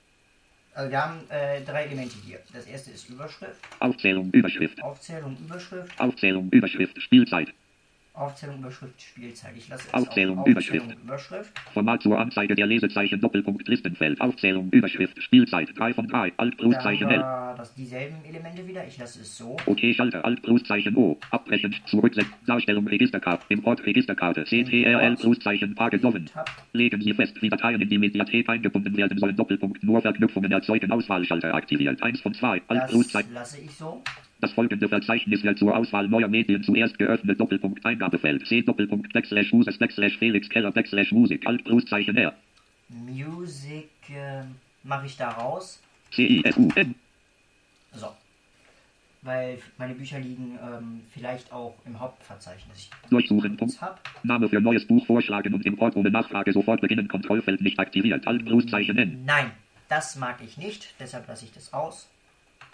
[0.76, 2.40] Also wir haben äh, drei Elemente hier.
[2.52, 4.32] Das erste ist Überschrift, Aufzählung.
[4.32, 4.82] Überschrift.
[4.82, 6.50] Aufzählung, Überschrift, Aufzählung.
[6.50, 7.00] Überschrift.
[7.00, 7.54] Spielzeit.
[8.15, 9.54] Aufzählung, Überschrift, Spielzeit.
[9.58, 10.86] Ich lasse es Aufzählung, auf Überschrift.
[10.86, 11.60] Aufzählung, Überschrift.
[11.73, 13.19] Format zur Anzeige der Lesezeichen.
[13.19, 14.21] Doppelpunkt Listenfeld.
[14.21, 14.69] Aufzählung.
[14.69, 15.19] Überschrift.
[15.23, 15.69] Spielzeit.
[15.76, 16.32] 3 von 3.
[16.38, 17.19] Alt Großzeichen L.
[17.58, 18.86] das dieselben Elemente wieder.
[18.86, 19.58] Ich lasse es so.
[19.65, 21.17] OK Schalter Alt Großzeichen O.
[21.32, 21.76] Abbrechen.
[21.88, 22.32] Zurücksetzen.
[22.45, 23.45] Darstellung Registerkarte.
[23.49, 24.43] Import Registerkarte.
[24.43, 26.28] CTRL Großzeichen Tage Doven.
[26.28, 26.52] Tab.
[26.71, 29.36] Legen Sie fest, wie Dateien in die Mediathek eingebunden werden sollen.
[29.36, 30.91] Doppelpunkt nur Verknüpfungen erzeugen.
[30.91, 32.04] Auswahlschalter aktiviert.
[32.04, 32.62] 1 von 2.
[32.67, 33.34] Alt Großzeichen.
[33.34, 34.04] lasse ich so.
[34.43, 37.39] Das folgende Verzeichnis wird zur Auswahl neuer Medien zuerst geöffnet.
[37.39, 38.45] Doppelpunkt Eingabefeld.
[38.45, 41.47] C Doppelpunkt Backslash Users Backslash Felix Keller Backslash Musik.
[41.47, 42.34] Alt Großzeichen R.
[42.89, 44.43] Music äh,
[44.84, 45.82] mache ich da raus.
[46.12, 46.93] C I S U N.
[47.93, 48.08] So.
[49.21, 52.89] Weil meine Bücher liegen ähm, vielleicht auch im Hauptverzeichnis.
[53.03, 53.56] Ich Durchsuchen.
[53.56, 53.79] Punkt.
[54.23, 57.08] Name für neues Buch vorschlagen und Import ohne Nachfrage sofort beginnen.
[57.08, 58.27] Kontrollfeld nicht aktiviert.
[58.27, 59.23] Alt Großzeichen N.
[59.23, 59.51] Nein,
[59.88, 60.95] das mag ich nicht.
[60.99, 62.10] Deshalb lasse ich das aus.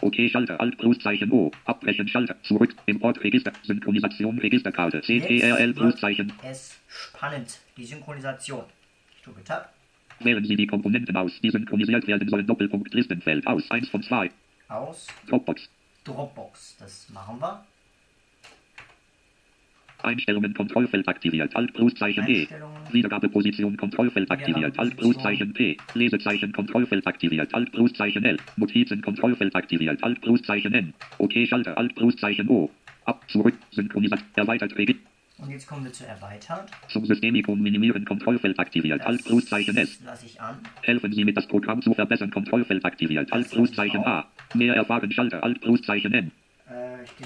[0.02, 1.52] OK Schalter Alt Großzeichen O.
[1.66, 2.36] Abbrechen Schalter.
[2.44, 2.76] Zurück.
[2.86, 3.52] Import Register.
[3.64, 5.02] Synchronisation Registerkarte.
[5.02, 6.28] CTRL Großzeichen.
[6.28, 7.60] wird es spannend.
[7.78, 8.64] Die Synchronisation.
[9.16, 9.74] Ich drücke Tab.
[10.22, 12.46] Wählen Sie die Komponenten aus, die synchronisiert werden sollen.
[12.46, 13.70] Doppelpunkt Listenfeld aus.
[13.72, 14.30] 1 von 2.
[14.68, 15.08] Aus.
[15.28, 15.70] Dropbox.
[16.04, 16.78] Dropbox.
[16.80, 17.66] Das machen wir.
[20.04, 21.56] Einstellungen Kontrollfeld aktiviert.
[21.56, 22.48] Alt Großzeichen E.
[22.92, 24.78] Wiedergabeposition Kontrollfeld aktiviert.
[24.80, 25.78] Alt Großzeichen P.
[25.94, 27.54] Lesezeichen Kontrollfeld aktiviert.
[27.54, 28.38] Alt Großzeichen L.
[28.58, 30.04] Notizen Kontrollfeld aktiviert.
[30.04, 30.94] Alt Großzeichen N.
[31.18, 32.70] OK Schalter Alt Großzeichen O.
[33.06, 34.24] Ab zurück synchronisiert.
[34.36, 35.10] Erweitert Register.
[35.42, 36.70] Und jetzt kommen wir zu erweitert.
[36.90, 39.02] Zum Systemikon minimieren Kontrollfeld aktiviert.
[39.06, 40.02] Alt Großzeichen S.
[40.04, 40.58] lasse ich an.
[40.82, 42.30] Helfen Sie mit das Programm zu verbessern.
[42.30, 43.32] Kontrollfeld aktiviert.
[43.32, 44.28] Alt Großzeichen A.
[44.54, 45.44] Mehr erfahren Schalter.
[45.44, 46.32] Alt Großzeichen N.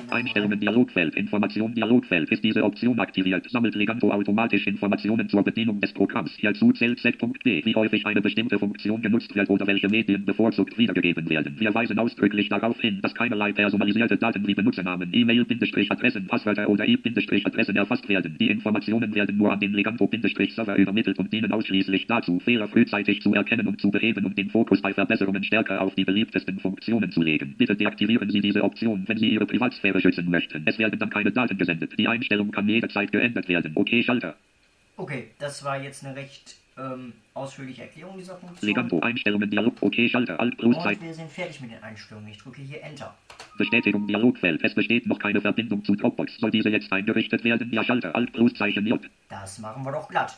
[0.10, 1.16] Einstellungen Dialogfeld.
[1.16, 2.30] Information Dialogfeld.
[2.32, 6.32] Ist diese Option aktiviert, sammelt Leganto automatisch Informationen zur Bedienung des Programms.
[6.38, 11.30] Hierzu zählt Z.D, wie häufig eine bestimmte Funktion genutzt wird oder welche Medien bevorzugt wiedergegeben
[11.30, 11.60] werden.
[11.60, 17.76] Wir weisen ausdrücklich darauf hin, dass keinerlei personalisierte Daten wie Benutzernamen, E-Mail-Adressen, Passwörter oder IP-Adressen
[17.76, 18.38] erfasst werden.
[18.40, 23.34] Die Informationen werden nur an den Leganto-Server übermittelt und dienen ausschließlich dazu, Fehler frühzeitig zu
[23.34, 27.22] erkennen und zu beheben und den Fokus bei Verbesserungen stärker auf die beliebtesten Funktionen zu
[27.22, 27.56] legen.
[27.58, 30.64] Bitte deaktivieren Sie diese Option, wenn Sie Ihre Privatsphäre schützen möchten.
[30.68, 31.98] Es werden dann keine Daten gesendet.
[31.98, 33.72] Die Einstellung kann jederzeit geändert werden.
[33.76, 34.36] OK Schalter.
[34.98, 38.68] Okay, das war jetzt eine recht ähm, ausführliche Erklärung dieser Funktion.
[38.68, 39.76] Leganto Einstellungen Dialog.
[39.82, 40.40] OK Schalter.
[40.40, 41.02] Alt Großzeichen.
[41.02, 42.30] Und wir sind fertig mit den Einstellungen.
[42.30, 43.16] Ich drücke hier Enter.
[43.58, 44.64] Bestätigung Dialogfeld.
[44.64, 46.38] Es besteht noch keine Verbindung zu Dropbox.
[46.38, 47.72] Soll diese jetzt eingerichtet werden?
[47.72, 48.16] Ja Schalter.
[48.16, 49.02] Alt Großzeichen J.
[49.30, 50.38] Das machen wir doch glatt.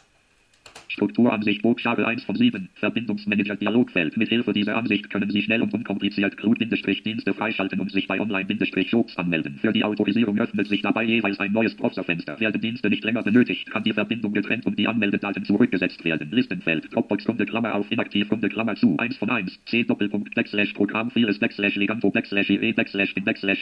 [0.88, 2.70] Strukturansicht Buchstabe 1 von 7.
[2.76, 4.18] Verbindungsmanager Dialogfeld.
[4.18, 9.18] Mit Hilfe dieser Ansicht können Sie schnell und unkompliziert Cloud-Dienste freischalten und sich bei Online-Shops
[9.18, 9.58] anmelden.
[9.62, 12.40] Für die Autorisierung öffnet sich dabei jeweils ein neues Browserfenster.
[12.40, 16.30] Werden Dienste nicht länger benötigt, kann die Verbindung getrennt und die Anmeldedaten zurückgesetzt werden.
[16.32, 16.94] Listenfeld.
[16.94, 18.98] Dropbox Kunde Klammer auf inaktiv Kunde Klammer zu.
[18.98, 19.60] 1 von 1.
[19.66, 23.60] C Doppelpunkt Backslash Programm vieles Backslash Leganto Backslash IE Backslash Backslash.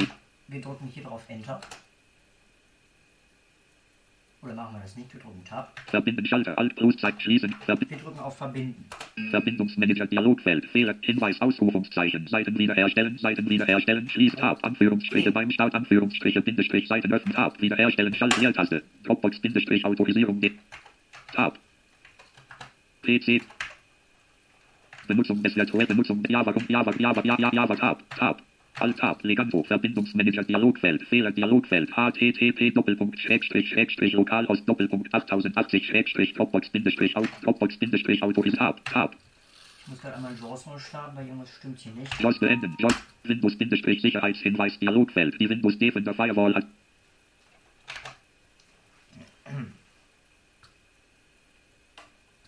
[0.48, 1.60] Wir drücken hier drauf Enter.
[4.43, 5.13] Oder machen wir das nicht?
[5.13, 5.79] Wir drücken Tab.
[5.86, 7.56] Verbinden Schalter Alt Großzeit schließen.
[7.65, 8.86] Verbi Wir drücken auf Verbinden.
[9.29, 10.65] Verbindungsmanager Dialogfeld.
[10.65, 10.95] Fehler.
[11.01, 12.27] Hinweis Ausrufungszeichen.
[12.27, 13.17] Seiten wiederherstellen.
[13.17, 14.10] Seiten wiederherstellen.
[14.10, 14.60] Schließt Tab.
[14.65, 15.73] Anführungsstriche beim Start.
[15.75, 16.89] Anführungsstriche Bindestrich.
[16.89, 17.34] Seiten öffnen.
[17.34, 17.62] Tab.
[17.62, 18.13] Wiederherstellen.
[18.13, 18.84] Schalt Leertaste.
[19.06, 20.41] Dropbox Bindestrich Autorisierung.
[21.34, 21.58] Tab.
[23.03, 23.41] PC.
[25.08, 28.10] Benutzung des Virtuell Benutzung Java Java Java Java Java Tab.
[28.10, 28.41] Tab.
[28.80, 36.34] Alt Tab, Leganto, Verbindungsmanager Dialogfeld, Fehler Dialogfeld, http Doppelpunkt Schrägstrich Schrägstrich Lokalhost Doppelpunkt 8080 Schrägstrich
[36.34, 39.16] Dropbox Bindestrich Out Dropbox Bindestrich Autoris Tab, Tab,
[39.84, 42.20] Ich muss gerade einmal JAWS neu starten, weil irgendwas stimmt hier nicht.
[42.20, 46.66] JAWS beenden, JAWS, Windows Bindestrich Sicherheitshinweis Dialogfeld, die Windows Defender Firewall hat.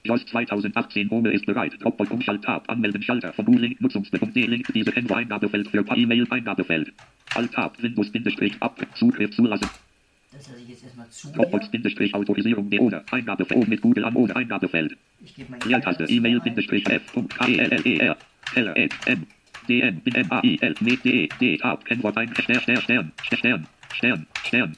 [0.06, 1.74] JOS 2018 Home ist bereit.
[1.80, 2.70] Dropbox Umschalt-Tab.
[2.70, 3.34] Anmelden Schalter.
[3.34, 4.72] Von U-Link Nutzungsbefehl D-Link.
[4.74, 6.94] Diese Kennwort Eingabefeld für E-Mail Eingabefeld.
[7.34, 7.82] Alt-Tab.
[7.82, 8.88] Windows-Ab.
[8.96, 9.70] Zugriff zulassen.
[10.32, 11.30] Das lasse ich jetzt erstmal zu.
[11.34, 11.38] hier.
[11.38, 14.96] Dropbox-Autorisierung D oder Eingabefeld mit Google an oder Eingabefeld.
[15.24, 16.06] Ich gebe meine Leertaste.
[16.06, 16.82] E-Mail-Adresse ein.
[16.86, 18.18] E-Mail-F.K-E-L-L-E-R.
[18.54, 19.28] Keller, N, M,
[19.68, 22.82] D, N, bin M, A, I, L, mit D, D, Tab, Kennwort ein, Stern, Stern,
[22.82, 24.76] Stern, Stern, Stern, Stern,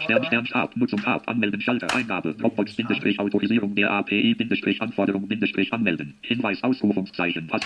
[0.00, 0.24] Stern.
[0.24, 5.72] Stern, Tab, Nutzung, Tab, Anmelden, Schalter, Eingabe, Dropbox, Bindestrich, Autorisierung der API, Bindestrich, Anforderung, Bindestrich,
[5.72, 7.62] Anmelden, Hinweis, Ausrufungszeichen, Pass,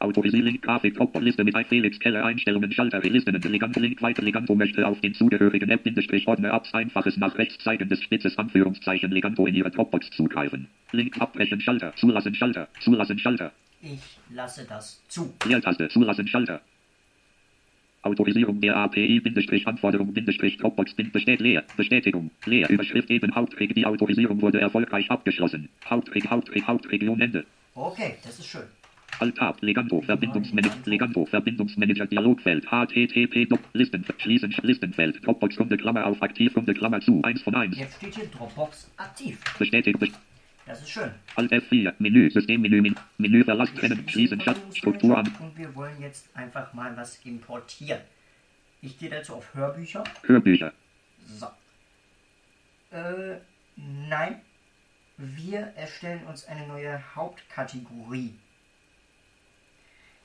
[0.00, 4.86] Autorisierung, Grafik, Dropbox, Liste mit Felix Keller, Einstellungen, Schalter, Listen, Leganto, Link, weiter, Leganto möchte
[4.86, 9.54] auf den zugehörigen App, Bindestrich, Ordner, Apps, einfaches nach rechts zeigendes, spitzes Anführungszeichen, Leganto in
[9.54, 10.68] ihre Dropbox zugreifen.
[10.92, 13.52] Link, abbrechen, Schalter, zulassen, Schalter, zulassen, Schalter.
[13.80, 15.32] Ich lasse das zu.
[15.46, 16.60] Leertaste, zulassen, Schalter.
[18.02, 23.74] Autorisierung der API, Bindestrich, Anforderung, Bindestrich, Dropbox, Bind, besteht leer, Bestätigung, leer, Überschrift eben Hauptregel,
[23.74, 25.68] die Autorisierung wurde erfolgreich abgeschlossen.
[25.84, 27.44] Hauptregel, Hauptregel, Hauptregion, Ende.
[27.74, 28.62] Okay, das ist schön.
[29.20, 36.56] Alt-Tab, Leganto, Verbindungsmanager, Leganto, Verbindungsmanager, Dialogfeld, HTTP, Listen, Schließen, Listenfeld, Dropbox, Runde, Klammer auf, aktiv,
[36.56, 37.76] Runde, Klammer zu, 1 von 1.
[37.76, 39.40] Jetzt steht hier Dropbox aktiv.
[39.58, 40.14] Bestätigt, best
[40.68, 41.10] Das ist schön.
[41.34, 46.28] Alt F4, Menü, Systemmenü, Menü, Verlass, Trennen, Schließen, Chat, Struktur an, Und wir wollen jetzt
[46.36, 48.00] einfach mal was importieren.
[48.82, 50.04] Ich gehe dazu auf Hörbücher.
[50.24, 50.72] Hörbücher,
[51.26, 51.46] So.
[52.90, 53.38] Äh,
[53.76, 54.40] nein.
[55.16, 58.34] Wir erstellen uns eine neue Hauptkategorie.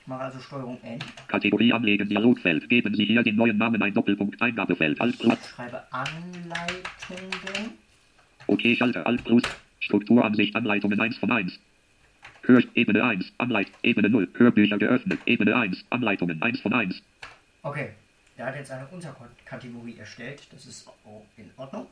[0.00, 0.98] Ich mache also Steuerung N.
[1.26, 5.82] Kategorie anlegen, Dialogfeld, geben Sie hier den neuen Namen ein Doppelpunkt, Eingabefeld, Alt Ich schreibe
[5.90, 7.72] Anleitungen.
[8.46, 9.42] OK, Schalter, Alt plus,
[9.84, 11.60] Strukturansicht, Anleitungen 1 von 1.
[12.42, 17.02] Hör, Ebene 1, Anleit, Ebene 0, Hörbücher geöffnet, Ebene 1, Anleitungen 1 von 1.
[17.62, 17.90] Okay,
[18.36, 20.42] der hat jetzt eine Unterkategorie erstellt.
[20.50, 20.88] Das ist
[21.36, 21.86] in Ordnung.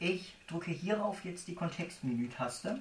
[0.00, 2.80] Ich drücke hierauf jetzt die Kontextmenü-Taste.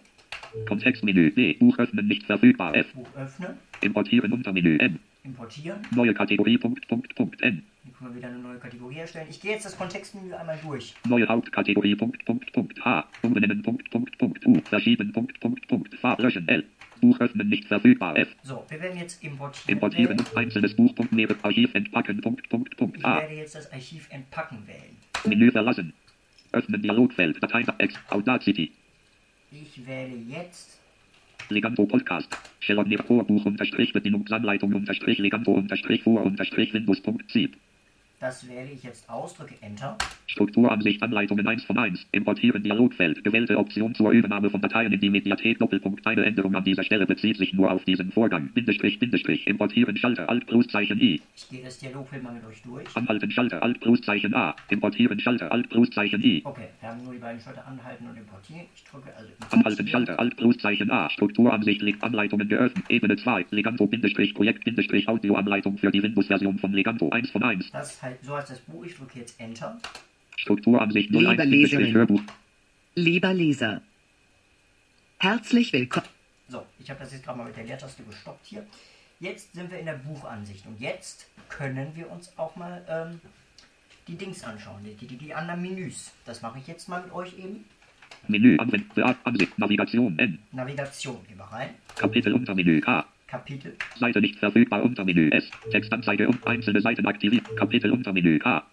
[0.68, 3.58] Kontextmenü, D, Buch öffnen, nicht verfügbar, F, Buch öffnen.
[3.82, 5.80] importieren, Untermenü, M, Importieren.
[5.92, 9.28] neue Kategorie, Punkt, Punkt, Punkt, N, Hier können wir wieder eine neue Kategorie erstellen.
[9.30, 10.94] Ich gehe jetzt das Kontextmenü einmal durch.
[11.08, 15.96] neue Hauptkategorie, Punkt, Punkt, Punkt, H, umbenennen, Punkt, Punkt, Punkt, U, verschieben, Punkt, Punkt, Punkt,
[15.96, 16.66] Farb, löschen, L,
[17.00, 19.72] Buch öffnen, nicht verfügbar, F, So, wir werden jetzt importieren.
[19.78, 20.38] importieren, wählen.
[20.38, 24.06] einzelnes Buch, Punkt, Meere, Archiv, entpacken, Punkt, Punkt, Punkt, Ich A, werde jetzt das Archiv
[24.12, 24.98] entpacken wählen.
[25.26, 25.94] Menü verlassen,
[26.52, 28.74] öffnen Dialogfeld, Datei, Ex, Audacity,
[29.50, 30.78] Ich wähle jetzt
[31.48, 32.28] Leganto Podcast.
[32.60, 37.56] Shelon Vorbuch unterstrich Bedienungsanleitung unterstrich Leganto unterstrich vor unterstrich Windows Punkt Zip.
[38.20, 39.96] Das wähle ich jetzt aus, drücke Enter.
[40.26, 42.08] Strukturansicht Anleitungen 1 von 1.
[42.12, 43.24] Importieren Dialogfeld.
[43.24, 46.06] Gewählte Option zur Übernahme von Dateien in die Mediathek Doppelpunkt.
[46.08, 48.50] Eine Änderung an dieser Stelle bezieht sich nur auf diesen Vorgang.
[48.54, 49.46] Bindestrich, Bindestrich.
[49.46, 51.22] Importieren Schalter Alt Pluszeichen I.
[51.36, 52.86] Ich gehe das Dialogfeld mal mit euch durch.
[52.96, 54.56] Anhalten Schalter Alt Pluszeichen A.
[54.70, 56.42] Importieren Schalter Alt Pluszeichen I.
[56.44, 58.66] Okay, wir haben nur die beiden Schalter anhalten und importieren.
[58.76, 61.10] Ich drücke also Anhalten Schalter Alt Pluszeichen A.
[61.12, 62.84] Strukturansicht liegt Anleitungen geöffnet.
[62.90, 63.46] Ebene 2.
[63.52, 67.72] Leganto Bindestrich Projekt Bindestrich Audioanleitung für die Windows-Version von Leganto 1 von 1.
[67.72, 68.84] Das halt, so heißt das Buch.
[68.86, 69.78] Ich drücke jetzt Enter.
[70.36, 71.96] Strukturansicht Liebe 01 Bindestrich Leserin.
[71.96, 72.22] Hörbuch.
[72.96, 73.82] Lieber Leser,
[75.20, 76.08] herzlich willkommen.
[76.48, 78.66] So, ich habe das jetzt gerade mal mit der Leertaste gestoppt hier.
[79.20, 83.20] Jetzt sind wir in der Buchansicht und jetzt können wir uns auch mal ähm,
[84.08, 86.14] die Dings anschauen, die, die, die anderen Menüs.
[86.26, 87.66] Das mache ich jetzt mal mit euch eben.
[88.28, 90.40] Menü Beat Ansicht Navigation N.
[90.52, 91.70] Navigation, gehen wir rein.
[91.96, 93.06] Kapitel Untermenü K.
[93.28, 93.76] Kapitel.
[94.00, 95.50] Seite nicht verfügbar Untermenü S.
[95.72, 97.44] Textanzeige und einzelne Seiten aktiviert.
[97.58, 98.64] Kapitel Untermenü K.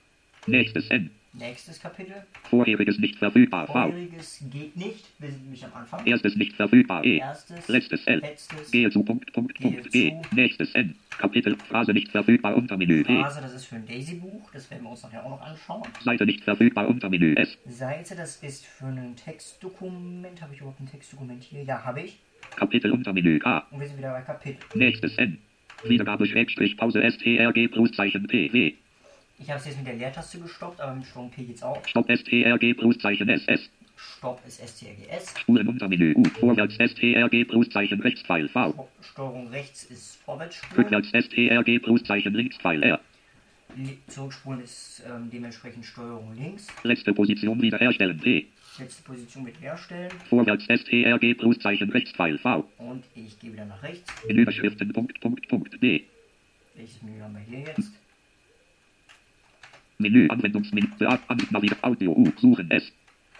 [0.47, 1.11] Nächstes N.
[1.37, 2.14] Nächstes Kapitel.
[2.45, 3.73] Vorheriges nicht verfügbar V.
[3.73, 5.05] Vorheriges geht nicht.
[5.19, 6.07] Wir sind nämlich am Anfang.
[6.07, 7.17] Erstes nicht verfügbar E.
[7.17, 7.67] Erstes.
[7.67, 8.21] Letztes L.
[8.21, 8.71] Letztes.
[8.71, 10.14] Gehe zu Punkt Punkt Punkt G.
[10.33, 10.95] Nächstes N.
[11.19, 13.21] Kapitel Phrase nicht verfügbar Untermenü P.
[13.21, 14.51] Phrase, das ist für ein Daisy-Buch.
[14.53, 15.83] Das werden wir uns nachher auch noch anschauen.
[16.05, 17.59] Seite nicht verfügbar Untermenü S.
[17.67, 20.40] Seite, das ist für ein Textdokument.
[20.40, 21.64] Habe ich überhaupt ein Textdokument hier?
[21.64, 22.21] Ja, habe ich.
[22.57, 23.66] Kapitel Untermenü K.
[23.70, 24.59] Und wir sind wieder bei Kapitel.
[24.74, 25.38] Nächstes N.
[25.85, 28.52] Wiedergabe Schrägstrich Pause STRG Pluszeichen P.
[28.52, 28.74] W.
[29.38, 31.87] Ich habe es jetzt mit der Leertaste gestoppt, aber mit Steuerung P geht's auch.
[31.87, 33.70] Stopp STRG Pluszeichen SS.
[33.96, 35.38] Stopp ist STRGS.
[35.38, 36.24] Spulen Untermenü U.
[36.24, 38.88] Vorwärts STRG Pluszeichen Rechtspfeil V.
[39.00, 40.85] Steuerung rechts ist Vorwärtsspulen.
[40.85, 43.00] Rückwärts STRG Pluszeichen Linkspfeil R.
[44.07, 46.68] Zurückspulen ist ähm, dementsprechend Steuerung links.
[46.85, 48.46] Letzte Position wiederherstellen P.
[48.79, 50.11] Letzte Position mit herstellen.
[50.29, 52.69] Vorwärts STRG Pluszeichen Rechtspfeil V.
[52.79, 54.13] Und ich gehe wieder nach rechts.
[54.27, 56.05] In Überschriften Punkt Punkt Punkt D.
[56.75, 57.93] Welches Menü haben wir hier jetzt?
[59.99, 62.33] Menü Anwendungsmenü Beat an Navigat Audio U.
[62.37, 62.93] Suchen S.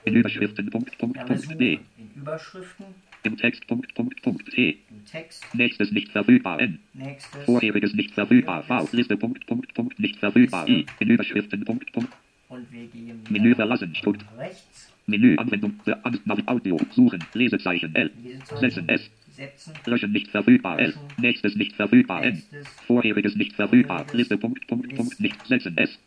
[0.05, 1.81] In Überschriften Punkt Punkt wir Punkt D.
[1.99, 2.87] in Überschriften,
[3.25, 4.79] Im Text Punkt Punkt Punkt T.
[4.89, 5.53] im Text.
[5.53, 6.79] Nächstes nicht verfügbar N.
[6.93, 7.45] Nächstes.
[7.45, 8.89] Vorheriges nicht verfügbar V.
[8.93, 10.87] Liste Punkt Punkt Punkt nicht verfügbar I.
[11.01, 12.13] In Überschriften Punkt Punkt.
[12.49, 13.97] Und wir gehen Menü verlassen.
[14.05, 14.94] Nach rechts.
[15.07, 18.11] Menü, Anwendung, Navi- Audio, Suchen, Lesezeichen, L,
[18.59, 19.73] Setzen, S, Setzen.
[19.87, 22.67] Löschen nicht verfügbar, L, Nächstes nicht verfügbar, N, Nächstes.
[22.87, 25.99] Vorheriges nicht verfügbar, Liste, Punkt, Punkt, Punkt, nicht, Setzen, S,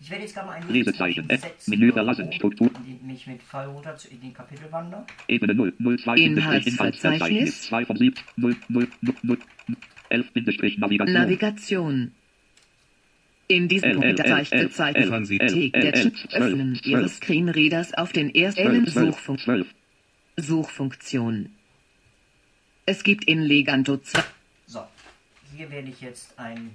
[0.00, 2.70] Ich werde jetzt gerade mal ein Lesezeichen, setzen, Menü verlassen, Struktur.
[2.86, 5.04] indem ich mit Pfeil runter zu, in den Kapitel wandere.
[5.26, 7.62] Ebene 0, 0, 2, Inhaltsverzeichnis.
[7.62, 9.38] 2 von 7, 0, 0, 0, 0,
[10.10, 11.14] 11, Bindestrich, Navigation.
[11.22, 12.12] Navigation.
[13.46, 14.18] In diesem Punkt
[14.72, 16.86] Zeichenqualität L, der 12, Öffnen 12.
[16.86, 19.66] Ihres Screenreaders auf den ersten 12, 12, Suchfunk 12.
[20.36, 21.50] Suchfunktion.
[22.86, 24.22] Es gibt in Leganto 2
[24.66, 24.80] So,
[25.56, 26.70] hier werde ich jetzt ein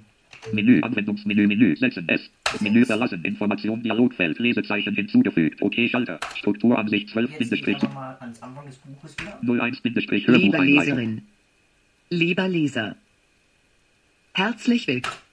[0.52, 2.30] Menü, Anwendungsmenü, Menü, Setzen, S,
[2.60, 8.16] Menü verlassen, Information, Dialogfeld, Lesezeichen hinzugefügt, OK, Schalter, Strukturansicht 12, Jetzt Bindestrich, gehen wir mal
[8.20, 9.62] ans Anfang des Buches wieder.
[9.62, 10.98] 01, Bindestrich, Liebe Hörbucheinleitung.
[10.98, 11.22] Leserin,
[12.08, 12.96] lieber Leser,
[14.32, 15.29] herzlich willkommen.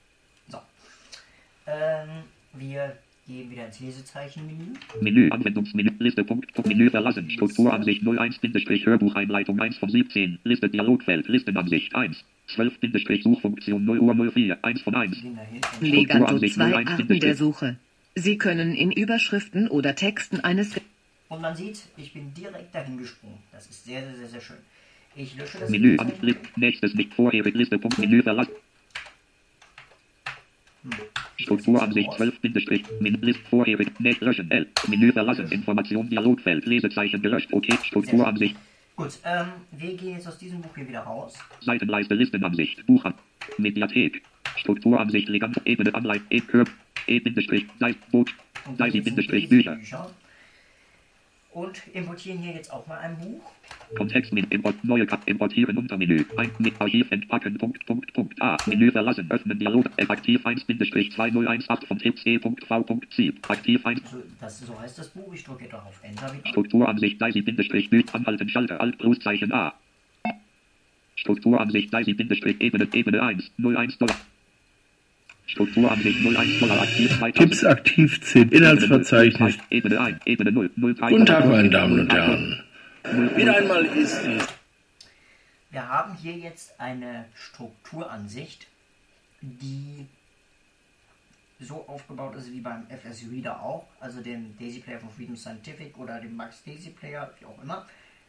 [1.67, 4.73] Ähm, wir gehen wieder ins Lesezeichenmenü.
[5.01, 10.69] Menü, Anwendungsmenü, Liste, Punkt, Punkt, Menü verlassen, Strukturansicht 01, Bindestrich, Hörbucheinleitung 1 von 17, Liste,
[10.69, 12.23] Dialogfeld, Listenansicht 1,
[12.55, 15.11] 12, Bindestrich, Suchfunktion 0 Uhr 04, 1 von 1.
[15.11, 15.61] Wir gehen dahin.
[15.81, 17.35] Leganto Strukturansicht 2 01 Arten der.
[17.35, 17.75] Suche.
[18.15, 20.79] Sie können in Überschriften oder Texten eines
[21.27, 23.37] Und man sieht, ich bin direkt dahin gesprungen.
[23.51, 24.57] Das ist sehr, sehr, sehr, sehr schön.
[25.15, 26.13] Ich lösche das Menü, an,
[26.55, 28.53] nächstes nicht vorherig, Liste, Punkt, Menü verlassen.
[31.47, 37.53] Strukturansicht 12, Bindestrich, Min, List, vorherig, Net, löschen, L, Menü verlassen, Information, Dialogfeld, Lesezeichen gelöscht,
[37.53, 38.57] OK, Strukturansicht,
[38.97, 41.35] Gut, ähm, wir gehen jetzt aus diesem Buch hier wieder raus.
[41.61, 43.13] Seitenleiste, Listenansicht, Buchan,
[43.59, 44.23] Mediathek,
[44.57, 46.69] Strukturansicht, Legant, Ebene, Anleitung, E, Curb,
[47.05, 48.33] E, Bindestrich, Seite, Boot,
[48.65, 50.09] Und Seite, gehen jetzt in Bindestrich, diese Bücher.
[51.57, 53.41] Und importieren hier jetzt auch mal ein Buch.
[53.95, 58.57] Kontext mit Import, neue Kap, importieren Untermenü, ein, mit Archiv entpacken, Punkt, Punkt, Punkt, A,
[58.67, 64.59] Menü verlassen, öffnen, Dialog, aktiv 1, Bindestrich 2018 von Tipps E.V.C, aktiv 1, So, das,
[64.59, 65.33] so heißt das Buch.
[65.33, 66.47] Ich drücke jetzt auf Enter wieder.
[66.47, 69.73] Strukturansicht, Daisy, Bindestrich, Bild, anhalten, Schalter, Alt, Pluszeichen A.
[71.15, 74.15] Strukturansicht, Daisy, Bindestrich, Ebene, Ebene 1, 01 Dollar.
[75.47, 77.35] Strukturansicht 01 Dollar, aktiv 2000.
[77.35, 79.57] Tipps aktiv 10 Inhaltsverzeichnis.
[79.69, 81.09] Ebene 1, Ebene 0, 03.
[81.09, 82.63] Guten Tag, meine Damen und Herren.
[83.11, 84.47] 0, Wieder einmal ist dies
[85.71, 88.67] Wir haben hier jetzt eine Strukturansicht,
[89.41, 90.05] die
[91.61, 95.97] so aufgebaut ist wie beim FS Reader auch, also dem Daisy Player von Freedom Scientific
[95.97, 97.85] oder dem Max Daisy Player, wie auch immer,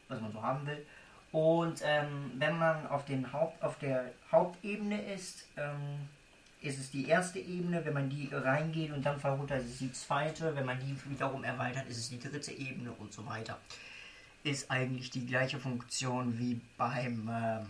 [0.09, 0.87] was man so haben will.
[1.33, 6.09] Und ähm, wenn man auf, den Haupt, auf der Hauptebene ist, ähm,
[6.61, 7.85] ist es die erste Ebene.
[7.85, 10.55] Wenn man die reingeht und dann verrunter, ist es die zweite.
[10.55, 13.59] Wenn man die wiederum erweitert, ist es die dritte Ebene und so weiter.
[14.45, 17.67] Ist eigentlich die gleiche Funktion wie beim ähm,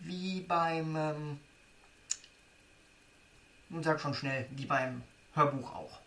[0.00, 1.38] wie beim ähm,
[3.70, 5.02] nun sag schon schnell, wie beim
[5.34, 6.00] Hörbuch auch.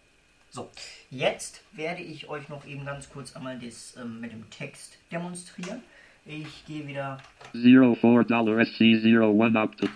[0.49, 0.69] So,
[1.09, 5.81] jetzt werde ich euch noch eben ganz kurz einmal das ähm, mit dem Text demonstrieren.
[6.25, 7.19] Ich gehe wieder
[7.53, 9.87] 04 dollar SC 01 up to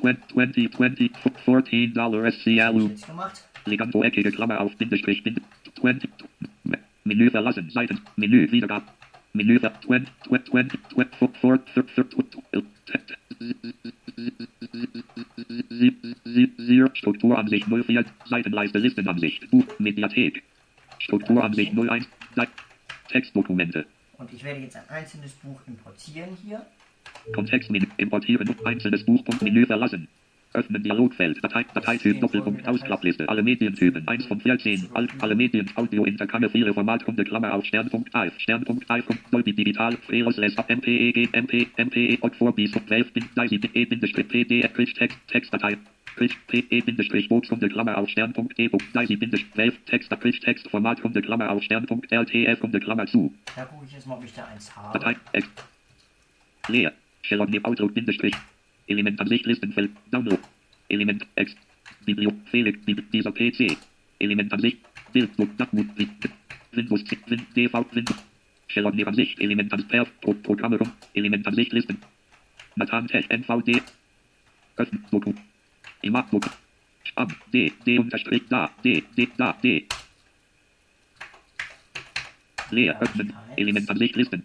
[0.00, 1.10] 20, 20,
[1.44, 2.84] 14 dollar SC was Alu.
[2.86, 3.44] ich jetzt gemacht.
[3.66, 5.40] Leganto eckige Klammer auf Bindestrich Bind
[5.78, 6.10] 20
[7.04, 8.86] Menü verlassen Seiten Menü Wiedergabe
[9.32, 10.08] Menü ver 20
[10.48, 11.60] 20 20
[16.66, 20.42] 4 Strukturansicht 04 Seitenleiste Listenansicht Buch Mediathek
[20.98, 22.48] Strukturansicht 01 Seit-
[23.08, 23.86] Textdokumente
[24.18, 26.64] Und ich werde jetzt ein einzelnes Buch importieren hier.
[27.34, 30.08] Kontextmenü importieren einzelnes Buchpunkt Menü verlassen
[30.52, 36.04] Öffnen Dialogfeld, Datei, Dateityp, Doppelpunkt, Ausklappliste, alle Medientypen, 1 von 14, alt, alle Medien, Audio,
[36.04, 41.12] Interkamme, viele Format, Kunde, Klammer auf, Sternpunkt, Alf, Sternpunkt, Alf, Dolby, Digital, Freros, Les, MPE,
[41.12, 45.76] G, MP, MPE, Ott, 4, bis, 12, bin, Daisy, E, Bindestrich, PDF, Krisch, Text, Textdatei,
[46.16, 50.68] Krisch, PE, Bindestrich, Bootskunde, Klammer auf, Sternpunkt, E, Punkt, Daisy, Bindestrich, 12, Text, Krisch, Text,
[50.68, 54.24] Format, Kunde, Klammer auf, Sternpunkt, LTF, Kunde, Klammer zu, Da gucke ich jetzt mal, ob
[54.24, 54.98] ich da eins habe.
[54.98, 55.16] Datei,
[56.66, 58.34] leer, Shellon, Outlook, Bindestrich,
[58.88, 60.38] Element Ansicht, Listenfeld, Download,
[60.88, 61.54] Element, Ex,
[62.04, 63.76] Biblio, Felix, Bib, dieser PC,
[64.18, 64.78] Element Ansicht,
[65.12, 65.96] Bildbook, Datenbook,
[66.72, 68.16] Windows, Win, DV, Windows,
[68.68, 71.98] Shellon, Ansicht, Element Ansicht, Perf, Pro, Programme, rum, Element Ansicht, Listen,
[72.76, 73.82] Matan, Tech, NVD,
[74.76, 75.34] Öffnen, Doku,
[76.02, 76.50] Imagbook,
[77.04, 79.86] Spam, D, D unterstrich, da, D, D, da, D,
[82.70, 84.44] leer, öffnen, Element Ansicht, Listen,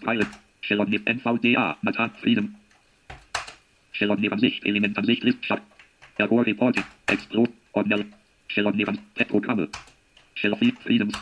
[0.00, 0.28] Pilot,
[0.66, 2.56] Shellon, NVDA, Matan, Freedom,
[3.92, 5.62] Shellon neben sich, Element an sich, List, Shop,
[6.18, 8.04] Ergo Reporting, Explo, Ordner,
[8.48, 9.68] Shellon neben, Pet Programme,
[10.34, 11.16] Feed, Freedoms,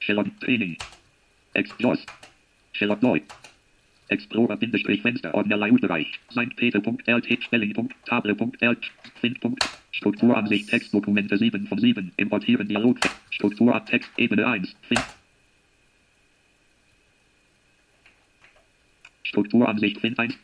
[0.00, 0.78] Shellon Training,
[1.52, 2.06] Explos,
[2.72, 3.20] Shellon Neu,
[4.08, 7.74] Explorer, Bindestrich, Fenster, Ordner, Layout-Bereich, Sein, Peter.lt, Spelling,
[8.06, 9.40] Table.lt, Find.
[9.92, 12.12] Strukturansicht Textdokumente 7 von 7.
[12.18, 12.98] Importieren Dialog.
[13.30, 14.76] Struktur Text Ebene 1.
[14.82, 14.98] Fin
[19.26, 20.34] Strukturansicht Fin 1.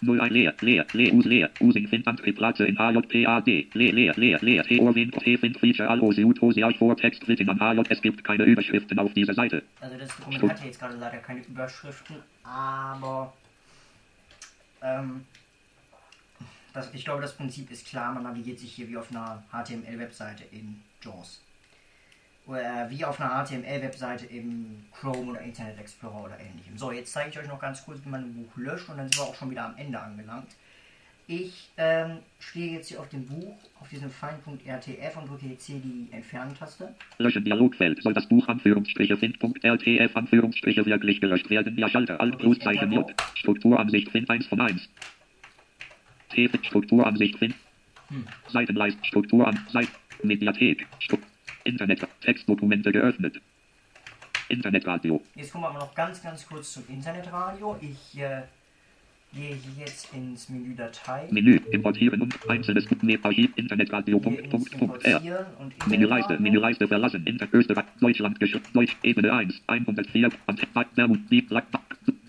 [0.00, 4.62] 01 leer, leer, leer, us leer, using Fin Antriebplatze in HJPAD, leer, leer, leer, leer,
[4.62, 8.22] T Orwin, T Fin Feature, Allo, Siut, Osi, vor Text, Written an HJ, es gibt
[8.22, 9.62] keine Überschriften auf dieser Seite.
[9.80, 13.32] Also das Dokument hat jetzt gerade leider keine Überschriften, aber
[14.82, 15.22] ähm,
[16.72, 18.12] das, ich glaube, das Prinzip ist klar.
[18.12, 21.40] Man navigiert sich hier wie auf einer HTML-Webseite in JAWS.
[22.48, 26.78] Oder wie auf einer HTML-Webseite im Chrome oder Internet Explorer oder ähnlichem.
[26.78, 29.06] So, jetzt zeige ich euch noch ganz kurz, wie man ein Buch löscht und dann
[29.06, 30.48] sind wir auch schon wieder am Ende angelangt.
[31.26, 35.66] Ich ähm, stehe jetzt hier auf dem Buch, auf diesem Feinpunkt RTF und drücke jetzt
[35.66, 36.94] hier die Entfernen-Taste.
[37.18, 38.02] Löschen Dialogfeld.
[38.02, 41.76] Soll das Buch Anführungsstriche Find.rtf Anführungsstriche wirklich gelöscht werden?
[41.76, 43.12] Ja, Schalter, Alt, Pluszeichen J.
[43.34, 44.88] Strukturansicht Find 1 von 1.
[46.30, 47.54] T Strukturansicht Find.
[48.48, 49.90] Seitenleist Strukturan Seit
[50.22, 50.86] Mediathek.
[50.98, 51.18] Stru
[51.68, 53.40] Internet Textdokumente geöffnet.
[54.48, 55.22] Internetradio.
[55.34, 57.78] Jetzt kommen wir aber noch ganz, ganz kurz zum Internetradio.
[57.82, 58.42] Ich äh,
[59.34, 61.28] gehe hier jetzt ins Menü Datei.
[61.30, 61.60] Menü.
[61.70, 62.86] Importieren und einzelnes
[63.22, 64.16] Archiv Internetradio.
[64.18, 65.20] Hier Punkt, Punkt, Punkt, R.
[65.86, 66.40] Internetradio.
[66.40, 71.46] Menüleiste verlassen, Inter Österreich, Deutschland, Gesch Deutsch, Ebene 1, 104, Anteil, Werbung, die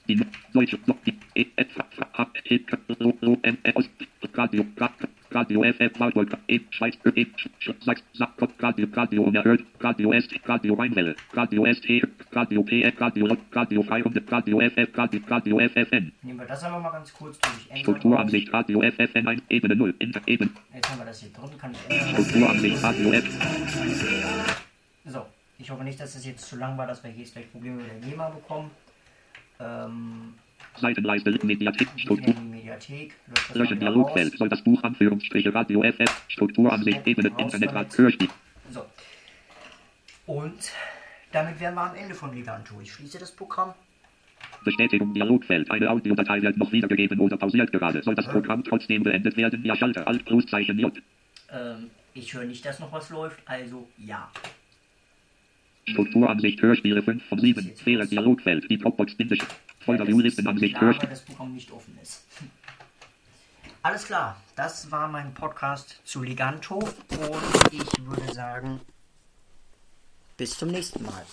[0.10, 3.90] die Deutsche, die E, F, F, Lo, M, E, Ost,
[4.34, 8.88] Radio, Ra- Radio, F, F, Waldwolke, E, Schweiz, Ö, E, Sch, Sch, Sachs, Sack, Radio,
[8.94, 11.86] Radio, unerhört, Radio S, Radio Rheinwelle, Radio ST,
[12.32, 16.80] Radio PF, Radio, Lo- Radio 300, Radio FF, Radio, Radio FFN, Nehmen wir das aber
[16.80, 17.80] mal ganz kurz durch.
[17.82, 21.72] Strukturansicht, Radio FFN 1, Ebene 0, Inter, Ebene, Jetzt haben wir das hier drin, kann
[21.72, 22.24] ich ändern.
[22.24, 24.60] Strukturansicht, Radio F,
[25.06, 25.26] So,
[25.60, 27.78] ich hoffe nicht, dass es jetzt zu lang war, dass wir hier jetzt gleich Probleme
[27.78, 28.72] mit der GEMA bekommen.
[29.60, 30.34] Ähm,
[30.76, 33.14] Seitenleiste, Mediathek, Struktur, Mediathek,
[33.54, 34.38] Löschen Dialogfeld.
[34.38, 38.30] Soll das Buch Anführungsstriche Radio FF Strukturansicht Ebene Internet Hörspiel.
[38.72, 38.86] So.
[40.26, 40.72] Und
[41.32, 42.80] damit wären wir am Ende von Liganto.
[42.82, 43.74] Ich schließe das Programm.
[44.64, 45.72] Bestätigung Dialogfeld.
[45.72, 48.04] Eine Audiodatei wird noch wiedergegeben oder pausiert gerade.
[48.04, 49.64] Soll das Programm trotzdem beendet werden?
[49.64, 50.94] Ja, Schalter Alt Pluszeichen J.
[51.52, 54.30] Ähm, ich höre nicht, dass noch was läuft, also ja.
[55.88, 57.72] Strukturansicht Hörspiele 5 von 7.
[57.76, 58.70] Fehler Dialogfeld.
[58.70, 59.16] Die Dropbox
[59.90, 61.10] Folder View Listenansicht klar, weil Hörspiel.
[61.10, 62.22] das Programm nicht offen ist.
[63.82, 66.92] Alles klar, das war mein Podcast zu Liganto und
[67.72, 68.82] ich würde sagen,
[70.38, 71.26] bis zum nächsten Mal.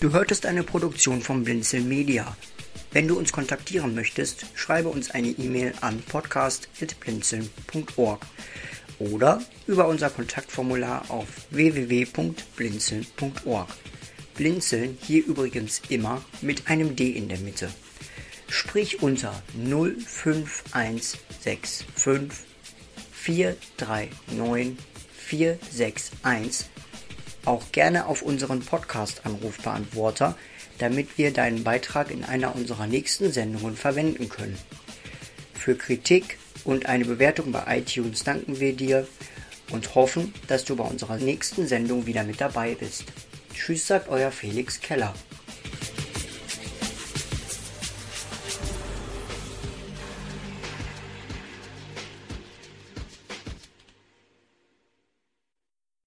[0.00, 2.36] Du hörtest eine Produktion von Blinzel Media.
[2.90, 8.26] Wenn du uns kontaktieren möchtest, schreibe uns eine E-Mail an podcast.blinzeln.org
[9.10, 13.68] oder über unser Kontaktformular auf www.blinzeln.org.
[14.34, 17.70] Blinzeln hier übrigens immer mit einem D in der Mitte.
[18.48, 21.86] Sprich unter 05165
[23.12, 24.76] 439
[25.16, 26.66] 461
[27.44, 30.36] auch gerne auf unseren Podcast-Anrufbeantworter,
[30.78, 34.58] damit wir deinen Beitrag in einer unserer nächsten Sendungen verwenden können.
[35.54, 39.06] Für Kritik und eine Bewertung bei iTunes danken wir dir
[39.70, 43.04] und hoffen, dass du bei unserer nächsten Sendung wieder mit dabei bist.
[43.54, 45.14] Tschüss, sagt euer Felix Keller.